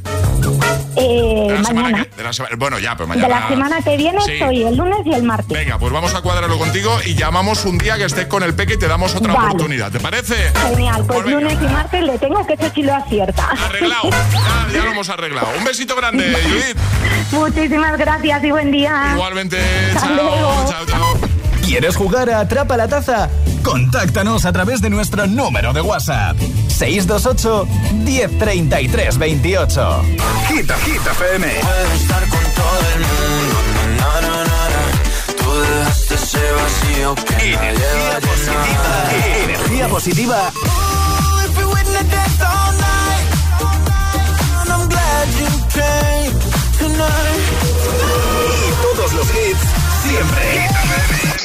Eh, 0.97 1.45
De 1.49 1.53
la 1.53 1.63
semana 1.63 1.81
mañana. 1.89 2.03
que- 2.05 2.15
de 2.15 2.23
la 2.23 2.33
semana- 2.33 2.55
bueno, 2.57 2.79
ya, 2.79 2.95
pero 2.95 3.07
De 3.07 3.15
mañana. 3.15 3.39
la 3.41 3.47
semana 3.47 3.81
que 3.81 3.97
viene 3.97 4.21
Sí. 4.21 4.31
estoy 4.33 4.63
el 4.63 4.75
lunes 4.77 4.99
y 5.05 5.13
el 5.13 5.23
martes. 5.23 5.47
Venga, 5.57 5.77
pues 5.77 5.91
vamos 5.91 6.13
a 6.15 6.21
cuadrarlo 6.21 6.57
contigo 6.57 6.97
y 7.05 7.15
llamamos 7.15 7.65
un 7.65 7.77
día 7.77 7.97
que 7.97 8.05
estés 8.05 8.27
con 8.27 8.43
el 8.43 8.53
peque 8.53 8.73
y 8.73 8.77
te 8.77 8.87
damos 8.87 9.13
otra 9.15 9.33
Vale. 9.33 9.47
oportunidad. 9.47 9.91
¿Te 9.91 9.99
parece? 9.99 10.35
Genial, 10.69 11.03
pues 11.07 11.25
lunes 11.25 11.57
y 11.61 11.65
martes 11.67 12.03
le 12.03 12.17
tengo 12.17 12.45
que 12.47 12.53
ese 12.53 12.71
sí 12.73 12.83
lo 12.83 12.95
acierta. 12.95 13.49
Arreglado. 13.65 14.09
Ya, 14.31 14.79
ya 14.79 14.83
lo 14.85 14.91
hemos 14.91 15.09
arreglado. 15.09 15.47
Un 15.57 15.63
besito 15.63 15.95
grande, 15.95 16.33
Judith. 16.43 16.77
Muchísimas 17.31 17.97
gracias 17.97 18.43
y 18.43 18.51
buen 18.51 18.71
día. 18.71 19.11
Igualmente. 19.13 19.57
Hasta 19.95 19.99
Chao, 20.07 20.13
luego. 20.15 20.65
chao, 20.69 20.85
chao. 20.85 21.24
¿Quieres 21.65 21.95
jugar 21.95 22.29
a 22.29 22.41
Atrapa 22.41 22.77
la 22.77 22.87
Taza? 22.87 23.27
Contáctanos 23.63 24.45
a 24.45 24.53
través 24.53 24.81
de 24.81 24.91
nuestro 24.91 25.25
número 25.25 25.73
de 25.73 25.81
WhatsApp. 25.81 26.37
628 26.67 27.67
1033 28.03 29.17
28. 29.17 30.01
Quita, 30.47 30.75
quita, 30.75 31.11
FM. 31.11 31.47
Puedo 31.47 31.93
estar 31.95 32.29
con 32.29 32.43
todo 32.53 32.79
el 32.93 32.99
mundo, 33.01 33.57
na, 33.97 34.21
na, 34.21 34.29
na, 34.29 34.43
na. 34.45 34.81
Tú 35.37 35.51
dejaste 35.59 36.13
ese 36.13 36.51
vacío 36.51 37.15
que 37.15 37.53
Energía 37.53 38.19
positiva. 38.21 39.11
Energía 39.43 39.87
positiva. 39.87 40.51
Y 48.47 48.71
todos 48.81 49.13
los 49.13 49.27
hits 49.29 49.85
siempre. 50.03 51.44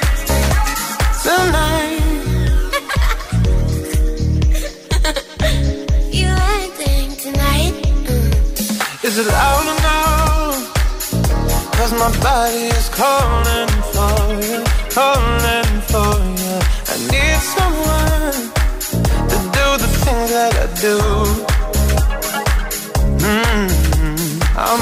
tonight. 1.23 2.01
you 6.17 6.27
acting 6.27 7.09
tonight? 7.25 7.73
Mm. 8.09 9.05
Is 9.05 9.17
it 9.19 9.27
loud 9.27 9.65
enough? 9.75 10.57
Cause 11.77 11.93
my 11.93 12.11
body 12.21 12.65
is 12.79 12.89
calling 12.89 13.71
for 13.93 14.17
you, 14.47 14.59
calling 14.97 15.73
for 15.91 16.13
you. 16.41 16.55
I 16.91 16.95
need 17.11 17.37
someone 17.55 18.37
to 19.31 19.37
do 19.57 19.65
the 19.83 19.89
things 20.03 20.29
that 20.35 20.53
I 20.55 20.67
do. 20.85 20.95
Mm-hmm. 23.25 24.57
I'm 24.57 24.81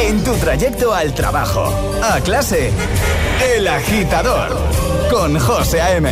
En 0.00 0.22
tu 0.22 0.32
trayecto 0.34 0.94
al 0.94 1.12
trabajo, 1.12 1.64
a 2.02 2.20
clase, 2.20 2.70
El 3.54 3.66
Agitador, 3.66 4.56
con 5.10 5.38
José 5.38 5.80
A.M. 5.80 6.08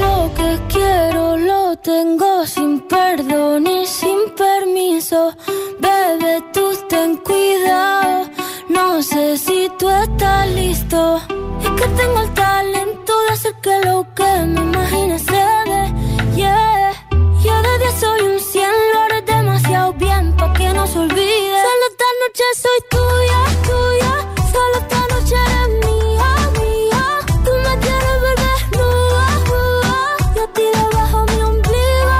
Lo 0.00 0.30
que 0.34 0.58
quiero 0.68 1.36
lo 1.36 1.76
tengo 1.76 2.44
sin 2.46 2.80
perdón 2.88 3.66
y 3.66 3.86
sin 3.86 4.18
permiso. 4.36 5.32
Bebe, 5.78 6.42
tú 6.52 6.76
ten 6.88 7.16
cuidado. 7.18 8.28
No 8.68 9.00
sé 9.02 9.38
si 9.38 9.70
tú 9.78 9.88
estás 9.88 10.48
listo. 10.48 11.20
Es 11.62 11.70
que 11.70 11.88
tengo 11.88 12.20
el 12.20 12.34
talento 12.34 13.12
de 13.26 13.32
hacer 13.32 13.54
que 13.62 13.80
lo 13.86 14.06
que 14.14 14.46
me 14.46 14.60
imagine 14.60 15.18
se 15.18 15.44
dé. 15.70 16.34
Yeah. 16.34 16.92
Yo 17.44 17.62
de 17.62 17.78
10 17.78 17.94
soy 18.00 18.20
un 18.22 18.40
100, 18.40 18.70
lo 18.92 19.00
haré 19.02 19.22
demasiado 19.22 19.92
bien 19.92 20.36
pa' 20.36 20.52
que 20.52 20.68
no 20.74 20.86
se 20.86 20.98
olvide. 20.98 21.43
Noche 22.36 22.50
soy 22.62 22.80
tuya, 22.90 23.40
tuya. 23.62 24.12
Solo 24.50 24.78
esta 24.80 25.00
noche 25.06 25.36
eres 25.36 25.70
mía, 25.86 26.30
mía. 26.58 27.04
Tú 27.44 27.52
me 27.64 27.78
quieres 27.78 28.16
ver 28.24 28.38
desnuda, 28.44 29.28
nuda. 29.50 29.96
Y 30.34 30.38
a 30.40 30.46
ti 30.52 30.64
debajo 30.74 31.18
mi 31.26 31.40
ombligo, 31.42 32.18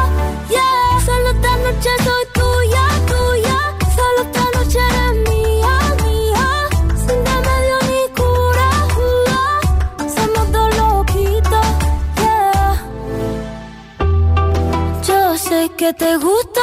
yeah. 0.50 1.00
Solo 1.04 1.28
esta 1.30 1.52
noche 1.64 1.90
soy 2.04 2.24
tuya, 2.32 2.84
tuya. 3.10 3.58
Solo 3.96 4.20
esta 4.22 4.44
noche 4.56 4.78
eres 4.78 5.16
mía, 5.28 5.74
mía. 6.04 6.46
Sin 7.04 7.20
remedio 7.26 7.78
ni 7.90 8.02
cura, 8.18 8.70
somos 10.14 10.46
dos 10.52 10.68
loquitos, 10.76 11.66
yeah. 12.20 12.72
Yo 15.08 15.36
sé 15.38 15.60
que 15.76 15.92
te 15.92 16.16
gusta 16.18 16.53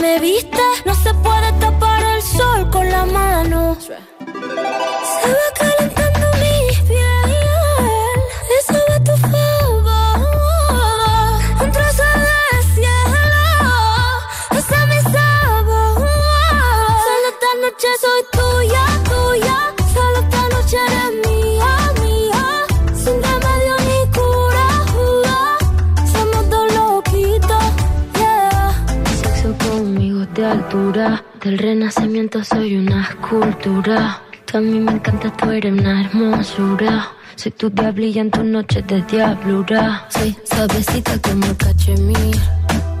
me 0.00 0.18
viste, 0.18 0.62
no 0.86 0.94
se 0.94 1.12
puede 1.14 1.52
tapar 1.60 2.02
el 2.02 2.22
sol 2.22 2.70
con 2.70 2.88
la 2.88 3.04
mano. 3.04 3.76
Altura, 30.70 31.24
del 31.42 31.58
renacimiento 31.58 32.44
soy 32.44 32.76
una 32.76 33.02
escultura. 33.02 34.22
Tú 34.44 34.58
a 34.58 34.60
mí 34.60 34.78
me 34.78 34.92
encanta, 34.92 35.32
tú 35.36 35.50
eres 35.50 35.72
una 35.72 36.02
hermosura. 36.02 37.08
Soy 37.34 37.50
tu 37.52 37.70
diablilla 37.70 38.20
en 38.20 38.30
tus 38.30 38.44
noches 38.44 38.86
de 38.86 39.02
diablura. 39.02 40.06
Soy 40.10 40.36
suavecita 40.44 41.18
como 41.22 41.56
cachemir. 41.56 42.36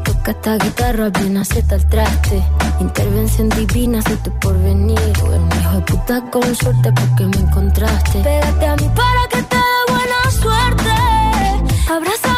Tu 0.04 0.22
que 0.24 0.30
esta 0.32 0.56
guitarra 0.58 1.10
bien 1.10 1.36
acepta 1.36 1.76
el 1.76 1.88
traste. 1.88 2.42
Intervención 2.80 3.48
divina, 3.50 4.02
soy 4.02 4.16
tu 4.16 4.36
porvenir. 4.40 4.98
Eres 4.98 5.22
un 5.22 5.48
hijo 5.60 5.74
de 5.76 5.80
puta 5.82 6.20
con 6.28 6.54
suerte 6.56 6.92
porque 6.92 7.24
me 7.24 7.36
encontraste. 7.36 8.18
Pégate 8.20 8.66
a 8.66 8.76
mí 8.76 8.90
para 8.96 9.28
que 9.30 9.42
te 9.42 9.56
dé 9.56 9.92
buena 9.92 10.30
suerte. 10.40 10.90
Abrázame 11.88 12.29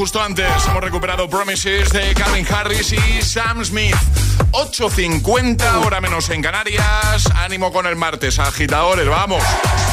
justo 0.00 0.22
antes 0.22 0.46
hemos 0.66 0.82
recuperado 0.82 1.28
Promises 1.28 1.90
de 1.90 2.14
Calvin 2.14 2.46
Harris 2.50 2.90
y 2.94 3.20
Sam 3.20 3.62
Smith. 3.62 3.94
8.50, 4.52 5.84
hora 5.84 6.00
menos 6.00 6.30
en 6.30 6.40
Canarias. 6.40 7.28
Ánimo 7.34 7.70
con 7.70 7.84
el 7.86 7.96
martes, 7.96 8.38
agitadores, 8.38 9.06
vamos. 9.06 9.42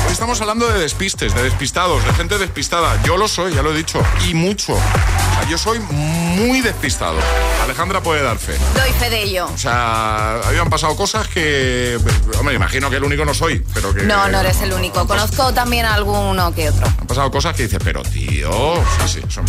Hoy 0.05 0.11
estamos 0.13 0.39
hablando 0.39 0.65
de 0.69 0.79
despistes, 0.79 1.35
de 1.35 1.43
despistados, 1.43 2.05
de 2.05 2.13
gente 2.13 2.37
despistada. 2.37 2.97
Yo 3.03 3.17
lo 3.17 3.27
soy, 3.27 3.53
ya 3.53 3.61
lo 3.61 3.73
he 3.73 3.75
dicho, 3.75 4.01
y 4.29 4.33
mucho. 4.33 4.75
O 4.75 4.77
sea, 4.77 5.49
yo 5.49 5.57
soy 5.57 5.79
muy 5.79 6.61
despistado. 6.61 7.19
Alejandra 7.63 8.01
puede 8.01 8.23
dar 8.23 8.37
fe. 8.37 8.57
Doy 8.75 8.91
fe 8.93 9.09
de 9.09 9.23
ello. 9.23 9.47
O 9.53 9.57
sea, 9.57 10.35
habían 10.45 10.69
pasado 10.69 10.95
cosas 10.95 11.27
que. 11.27 11.99
Hombre, 12.39 12.55
imagino 12.55 12.89
que 12.89 12.95
el 12.95 13.03
único 13.03 13.25
no 13.25 13.33
soy, 13.33 13.61
pero 13.73 13.93
que. 13.93 14.03
No, 14.03 14.29
no 14.29 14.39
eres 14.39 14.61
el 14.61 14.71
único. 14.71 15.05
Conozco 15.05 15.53
también 15.53 15.85
a 15.85 15.95
alguno 15.95 16.55
que 16.55 16.69
otro. 16.69 16.87
Han 16.87 17.07
pasado 17.07 17.29
cosas 17.29 17.53
que 17.55 17.63
dices, 17.63 17.79
pero 17.83 18.01
tío, 18.03 18.75
sí, 19.05 19.19
sí, 19.19 19.21
son- 19.27 19.45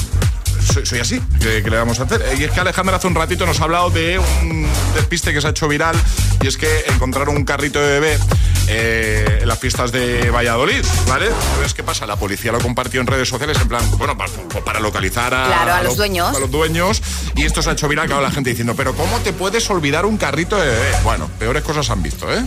soy, 0.69 1.01
así, 1.01 1.21
¿qué, 1.41 1.63
qué 1.63 1.71
le 1.71 1.77
vamos 1.77 2.01
a 2.01 2.05
hacer? 2.05 2.23
Y 2.39 2.45
es 2.45 2.51
que 2.51 2.61
Alejandra 2.61 2.97
hace 2.97 3.07
un 3.07 3.15
ratito 3.15 3.47
nos 3.47 3.61
ha 3.61 3.65
hablado 3.65 3.91
de 3.91 4.19
un 4.19 4.69
despiste 4.95 5.33
que 5.33 5.41
se 5.41 5.47
ha 5.47 5.51
hecho 5.51 5.69
viral 5.69 5.97
y 6.43 6.47
es 6.47 6.57
que 6.57 6.85
encontraron 6.89 7.37
un 7.37 7.45
carrito 7.45 7.81
de 7.81 8.01
bebé 8.01 8.19
eh, 8.69 9.39
en 9.43 9.49
las 9.49 9.59
fiestas 9.59 9.93
de 9.93 10.31
Valladolid, 10.31 10.85
¿vale? 11.07 11.27
Entonces, 11.27 11.75
¿qué 11.75 11.83
pasa? 11.83 12.07
La 12.07 12.17
policía 12.17 12.53
lo 12.53 12.59
compartió 12.61 13.01
en 13.01 13.07
redes 13.07 13.29
sociales 13.29 13.59
en 13.61 13.69
plan, 13.69 13.83
bueno, 13.99 14.17
para, 14.17 14.31
para 14.65 14.81
localizar 14.81 15.33
a, 15.35 15.47
Claro, 15.47 15.75
a 15.75 15.83
los 15.83 15.97
dueños. 15.97 16.37
A 16.37 16.39
los 16.41 16.51
dueños 16.51 17.03
y 17.35 17.45
esto 17.45 17.63
se 17.63 17.71
ha 17.71 17.73
hecho 17.73 17.89
viral, 17.89 18.07
claro, 18.07 18.23
la 18.23 18.31
gente 18.31 18.51
diciendo, 18.51 18.75
pero 18.77 18.95
¿cómo 18.95 19.19
te 19.21 19.33
puedes 19.33 19.69
olvidar 19.71 20.05
un 20.07 20.17
carrito 20.19 20.57
de 20.57 20.67
bebé? 20.67 20.91
Bueno, 21.03 21.29
peores 21.39 21.63
cosas 21.63 21.89
han 21.91 22.03
visto, 22.03 22.31
¿eh? 22.33 22.43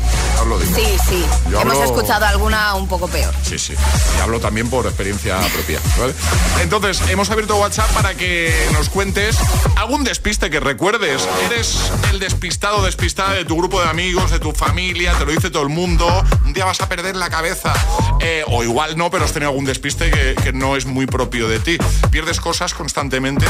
Sí, 0.76 0.86
sí. 1.10 1.26
Yo 1.50 1.62
Hemos 1.62 1.76
hablo- 1.78 1.86
escuchado 1.86 2.26
alguna 2.26 2.76
un 2.76 2.88
poco 2.88 3.08
peor. 3.08 3.34
Sí, 3.44 3.58
sí. 3.60 3.74
Y 4.18 4.22
hablo 4.22 4.40
también 4.40 4.70
por 4.70 4.86
experiencia 4.86 5.40
propia. 5.54 5.80
¿vale? 6.00 6.14
Entonces, 6.62 7.02
hemos 7.10 7.30
abierto 7.30 7.56
WhatsApp 7.58 7.90
para 7.92 8.14
que 8.16 8.54
nos 8.74 8.90
cuentes 8.90 9.38
algún 9.78 10.04
despiste 10.04 10.50
que 10.50 10.60
recuerdes. 10.60 11.28
Eres 11.46 11.78
el 12.12 12.20
despistado, 12.20 12.84
despistada 12.84 13.34
de 13.34 13.46
tu 13.46 13.56
grupo 13.58 13.82
de 13.82 13.90
amigos, 13.90 14.32
de 14.32 14.40
tu 14.40 14.52
familia, 14.52 15.14
te 15.14 15.26
lo 15.26 15.32
dice 15.32 15.50
todo 15.50 15.64
el 15.64 15.70
mundo. 15.70 16.08
Un 16.46 16.54
día 16.54 16.66
vas 16.66 16.82
a 16.82 16.90
perder 16.90 17.16
la 17.16 17.30
cabeza. 17.30 17.74
Eh, 18.20 18.44
o 18.48 18.64
igual 18.64 18.98
no, 18.98 19.10
pero 19.10 19.26
has 19.26 19.34
tenido 19.34 19.50
algún 19.50 19.66
despiste 19.66 20.12
que, 20.12 20.36
que 20.36 20.54
no 20.54 20.76
es 20.76 20.86
muy 20.86 21.06
propio 21.06 21.48
de 21.48 21.60
ti. 21.60 21.78
Pierdes 22.12 22.40
cosas 22.40 22.74
constantemente. 22.74 23.46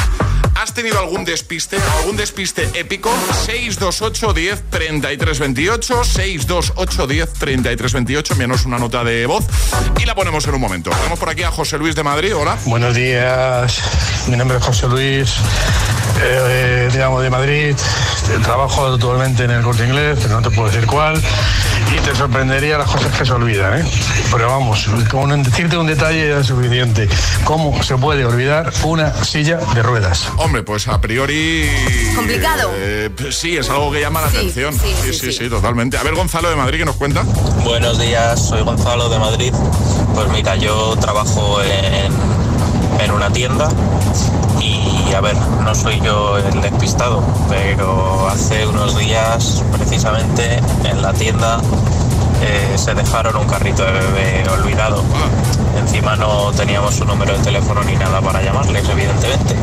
¿Has 0.56 0.74
tenido 0.74 1.00
algún 1.00 1.26
despiste? 1.26 1.78
¿Algún 1.98 2.18
despiste 2.18 2.70
épico? 2.74 3.10
628 3.46 4.34
10 4.34 4.70
33 4.70 5.40
28 5.40 6.04
628 6.04 7.08
10 7.08 7.34
33 7.34 7.94
28 7.94 8.34
Envíanos 8.34 8.66
una 8.66 8.78
nota 8.78 9.04
de 9.04 9.26
voz 9.26 9.46
y 10.00 10.06
la 10.06 10.16
ponemos 10.16 10.46
en 10.48 10.54
un 10.54 10.62
momento. 10.62 10.92
Tenemos 10.92 11.20
por 11.20 11.30
aquí 11.30 11.44
a 11.44 11.52
José 11.52 11.78
Luis 11.78 11.96
de 11.96 12.04
Madrid. 12.04 12.36
Hola. 12.36 12.58
Buenos 12.66 12.96
días, 12.96 13.82
mi 14.28 14.38
nombre 14.38 14.58
es 14.58 14.64
José 14.64 14.88
Luis, 14.88 15.34
eh, 16.24 16.90
llamo 16.96 17.20
de 17.22 17.30
Madrid, 17.30 17.76
trabajo 18.44 18.86
actualmente 18.88 19.44
en 19.44 19.52
el 19.52 19.62
corte 19.64 19.86
inglés, 19.86 20.20
pero 20.22 20.40
no 20.40 20.48
te 20.48 20.56
puedo 20.56 20.70
decir 20.70 20.86
cuál, 20.88 21.22
y 21.96 22.00
te 22.00 22.16
sorprendería 22.16 22.78
las 22.78 22.90
cosas 22.90 23.18
que 23.18 23.26
se 23.26 23.32
olvidan, 23.34 23.80
¿eh? 23.82 23.86
Pero 24.32 24.48
vamos, 24.48 24.88
con 25.10 25.44
decirte 25.44 25.78
un 25.78 25.88
detalle 25.88 26.40
es 26.40 26.48
suficiente. 26.48 27.10
¿Cómo 27.44 27.82
se 27.84 27.98
puede 27.98 28.26
olvidar 28.26 28.72
una 28.84 29.14
silla 29.24 29.58
de 29.74 29.84
ruedas? 29.84 30.28
Hombre, 30.38 30.64
pues 30.64 30.88
a 30.88 31.02
priori... 31.02 31.70
Complicado. 32.16 32.72
eh, 32.76 33.10
sí, 33.32 33.58
es 33.58 33.70
algo 33.70 33.92
que 33.92 34.00
llama 34.02 34.22
la 34.22 34.30
Sí, 34.30 34.38
atención. 34.38 34.74
sí, 34.74 34.94
Sí 35.04 35.14
sí, 35.14 35.20
sí, 35.20 35.32
sí, 35.34 35.50
totalmente. 35.50 35.98
A 35.98 36.04
ver, 36.04 36.14
Gonzalo 36.16 36.50
de 36.50 36.56
Madrid, 36.56 36.80
¿qué 36.80 36.86
nos 36.86 36.96
cuenta? 36.96 37.24
Buenos 37.64 38.00
días, 38.00 38.40
soy 38.48 38.62
Gonzalo 38.62 39.10
de 39.10 39.20
Madrid. 39.20 39.54
Pues 40.16 40.28
mira, 40.30 40.56
yo 40.56 40.96
trabajo 41.02 41.60
en, 41.62 42.12
en 43.04 43.12
una 43.12 43.32
tienda 43.32 43.70
y 44.62 45.14
a 45.14 45.22
ver, 45.22 45.36
no 45.64 45.74
soy 45.76 46.00
yo 46.02 46.38
el 46.38 46.62
despistado, 46.62 47.24
pero 47.50 48.28
hace 48.30 48.66
unos 48.68 48.98
días 48.98 49.64
precisamente 49.72 50.62
en 50.86 51.02
la 51.02 51.14
tienda 51.14 51.60
eh, 52.42 52.78
se 52.78 52.94
dejaron 52.94 53.36
un 53.36 53.48
carrito 53.48 53.84
de 53.84 53.92
bebé 53.92 54.44
olvidado. 54.50 55.04
Encima 55.78 56.16
no 56.16 56.52
teníamos 56.52 56.96
su 56.96 57.06
número 57.06 57.38
de 57.38 57.44
teléfono 57.44 57.84
ni 57.84 57.96
nada 57.96 58.22
para 58.22 58.42
llamarles, 58.42 58.88
evidentemente. 58.88 59.56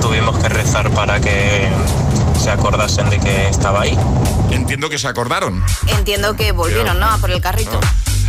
Tuvimos 0.00 0.38
que 0.38 0.48
rezar 0.48 0.90
para 0.90 1.20
que 1.20 1.68
se 2.38 2.50
acordasen 2.50 3.10
de 3.10 3.18
que 3.18 3.48
estaba 3.48 3.82
ahí. 3.82 3.98
Entiendo 4.50 4.88
que 4.88 4.98
se 4.98 5.08
acordaron. 5.08 5.64
Entiendo 5.86 6.34
que 6.36 6.52
volvieron, 6.52 6.98
¿no? 7.00 7.06
A 7.06 7.18
por 7.18 7.30
el 7.30 7.40
carrito. 7.40 7.80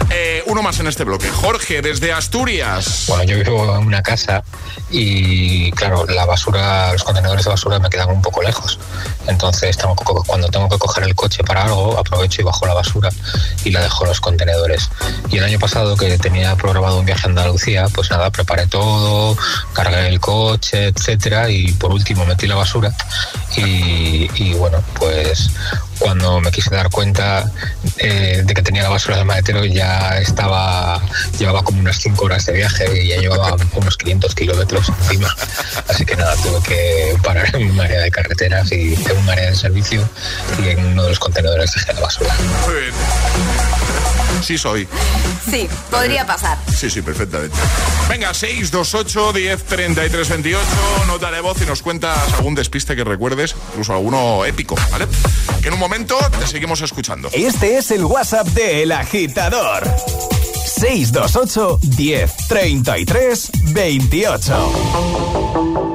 Eh, 0.09 0.43
uno 0.45 0.61
más 0.61 0.79
en 0.79 0.87
este 0.87 1.03
bloque. 1.03 1.29
Jorge, 1.29 1.81
desde 1.81 2.13
Asturias. 2.13 3.05
Bueno, 3.07 3.23
yo 3.23 3.37
vivo 3.37 3.75
en 3.75 3.85
una 3.85 4.01
casa 4.01 4.43
y 4.89 5.71
claro, 5.71 6.05
la 6.05 6.25
basura, 6.25 6.93
los 6.93 7.03
contenedores 7.03 7.43
de 7.43 7.49
basura 7.49 7.79
me 7.79 7.89
quedan 7.89 8.09
un 8.09 8.21
poco 8.21 8.41
lejos. 8.41 8.79
Entonces 9.27 9.77
tengo 9.77 9.95
cuando 9.95 10.47
tengo 10.49 10.69
que 10.69 10.77
coger 10.77 11.03
el 11.03 11.15
coche 11.15 11.43
para 11.43 11.63
algo, 11.63 11.97
aprovecho 11.97 12.41
y 12.41 12.45
bajo 12.45 12.65
la 12.65 12.73
basura 12.73 13.09
y 13.63 13.71
la 13.71 13.81
dejo 13.81 14.03
en 14.03 14.09
los 14.09 14.21
contenedores. 14.21 14.89
Y 15.29 15.37
el 15.37 15.43
año 15.43 15.59
pasado 15.59 15.97
que 15.97 16.17
tenía 16.17 16.55
programado 16.55 16.99
un 16.99 17.05
viaje 17.05 17.25
a 17.25 17.29
Andalucía, 17.29 17.87
pues 17.93 18.11
nada, 18.11 18.29
preparé 18.29 18.67
todo, 18.67 19.35
cargué 19.73 20.07
el 20.07 20.19
coche, 20.19 20.87
etcétera, 20.87 21.49
y 21.49 21.71
por 21.73 21.91
último 21.91 22.25
metí 22.25 22.47
la 22.47 22.55
basura. 22.55 22.93
Y 23.57 24.53
bueno, 24.53 24.83
pues 24.99 25.49
cuando 26.05 26.39
me 26.39 26.51
quise 26.51 26.69
dar 26.69 26.91
cuenta 26.91 27.51
eh, 27.97 28.43
de 28.45 28.53
que 28.53 28.61
tenía 28.61 28.83
la 28.83 28.89
basura 28.89 29.15
en 29.15 29.21
el 29.21 29.25
maletero 29.25 29.65
ya 29.65 30.19
estaba, 30.19 31.01
llevaba 31.39 31.63
como 31.63 31.79
unas 31.79 31.97
5 31.97 32.25
horas 32.25 32.45
de 32.45 32.53
viaje 32.53 32.85
y 33.01 33.07
ya 33.07 33.17
llevaba 33.17 33.55
unos 33.73 33.97
500 33.97 34.35
kilómetros 34.35 34.89
encima. 34.89 35.35
Así 35.87 36.05
que 36.05 36.15
nada, 36.15 36.35
tuve 36.35 36.61
que 36.61 37.17
parar 37.23 37.55
en 37.55 37.71
un 37.71 37.81
área 37.81 38.01
de 38.01 38.11
carreteras 38.11 38.71
y 38.71 38.93
en 38.93 39.17
un 39.17 39.27
área 39.27 39.49
de 39.49 39.55
servicio 39.55 40.07
y 40.63 40.69
en 40.69 40.85
uno 40.85 41.01
de 41.01 41.09
los 41.09 41.17
contenedores 41.17 41.73
dejé 41.73 41.93
la 41.93 42.01
basura. 42.01 42.35
Sí 44.45 44.59
soy. 44.59 44.87
Sí, 45.49 45.67
podría 45.89 46.23
pasar. 46.23 46.59
Sí, 46.71 46.91
sí, 46.91 47.01
perfectamente. 47.01 47.57
Venga, 48.07 48.31
628 48.31 49.33
10 49.33 49.63
33 49.63 50.29
28, 50.29 50.61
nota 51.07 51.31
de 51.31 51.41
voz 51.41 51.59
y 51.63 51.65
nos 51.65 51.81
cuentas 51.81 52.15
algún 52.35 52.53
despiste 52.53 52.95
que 52.95 53.03
recuerdes, 53.03 53.55
incluso 53.71 53.93
alguno 53.93 54.45
épico, 54.45 54.75
¿vale? 54.91 55.07
Que 55.63 55.69
en 55.69 55.73
un 55.73 55.79
momento 55.79 56.15
te 56.39 56.45
seguimos 56.45 56.79
escuchando. 56.81 57.27
Este 57.33 57.79
es 57.79 57.89
el 57.89 58.05
WhatsApp 58.05 58.45
de 58.49 58.83
El 58.83 58.91
Agitador. 58.91 59.83
628 60.63 61.79
10 61.81 62.31
33 62.47 63.51
28. 63.73 65.94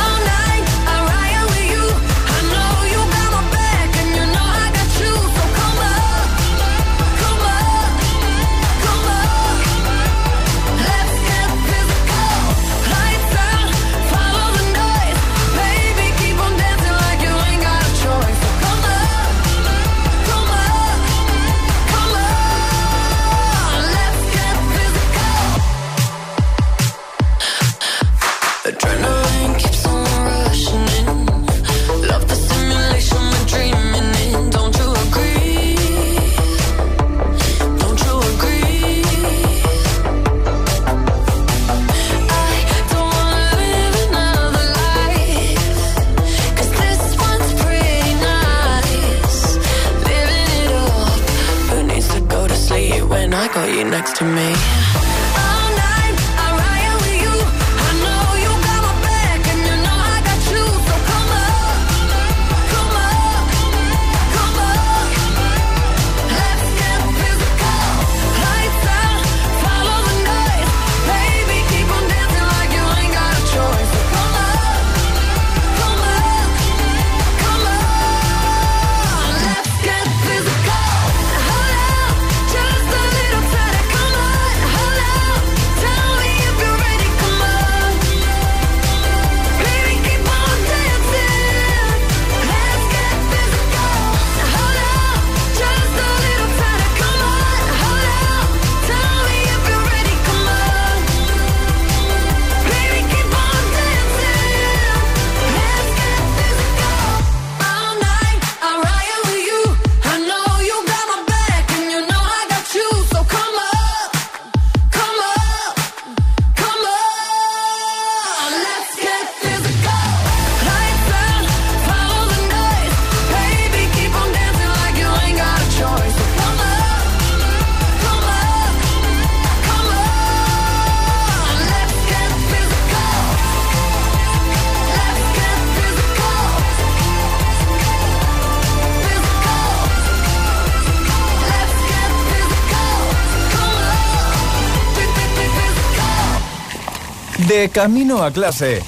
De 147.51 147.67
camino 147.67 148.23
a 148.23 148.31
clase. 148.31 148.81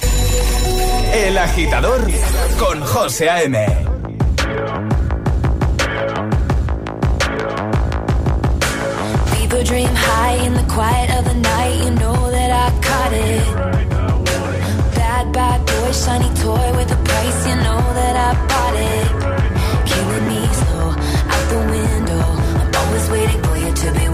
El 1.12 1.36
agitador 1.36 2.00
con 2.58 2.80
José 2.80 3.28
A.M. 3.28 3.58
People 9.34 9.62
dream 9.64 9.94
high 9.94 10.46
in 10.46 10.54
the 10.54 10.64
quiet 10.72 11.10
of 11.10 11.26
the 11.26 11.34
night. 11.34 11.76
You 11.84 11.90
know 11.90 12.30
that 12.30 12.50
I 12.64 12.66
caught 12.80 13.12
it. 13.12 13.44
Bad, 14.96 15.30
bad 15.34 15.60
boy, 15.66 15.92
shiny 15.92 16.30
toy 16.36 16.66
with 16.78 16.90
a 16.90 17.00
price. 17.04 17.46
You 17.46 17.56
know 17.56 17.82
that 18.00 18.16
I 18.16 18.30
bought 18.48 18.76
it. 18.94 19.06
Killing 19.90 20.26
me 20.26 20.40
slow 20.60 20.88
out 21.34 21.46
the 21.52 21.60
window. 21.74 22.24
I'm 22.60 22.74
always 22.80 23.10
waiting 23.10 23.42
for 23.42 23.56
you 23.58 23.72
to 23.74 23.92
be 23.92 24.13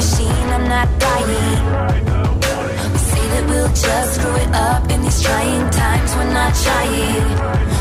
machine, 0.00 0.48
I'm 0.56 0.66
not 0.66 0.88
dying. 0.98 1.60
We 2.92 2.98
say 3.10 3.24
that 3.32 3.44
we'll 3.50 3.68
just 3.68 4.14
screw 4.14 4.34
it 4.44 4.52
up 4.54 4.82
in 4.90 5.02
these 5.02 5.20
trying 5.22 5.68
times, 5.70 6.10
we're 6.16 6.32
not 6.32 6.52
trying. 6.64 7.28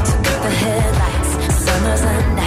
So 0.07 0.15
cut 0.27 0.39
the 0.43 0.51
headlights, 0.63 1.55
summer's 1.63 2.01
a 2.01 2.38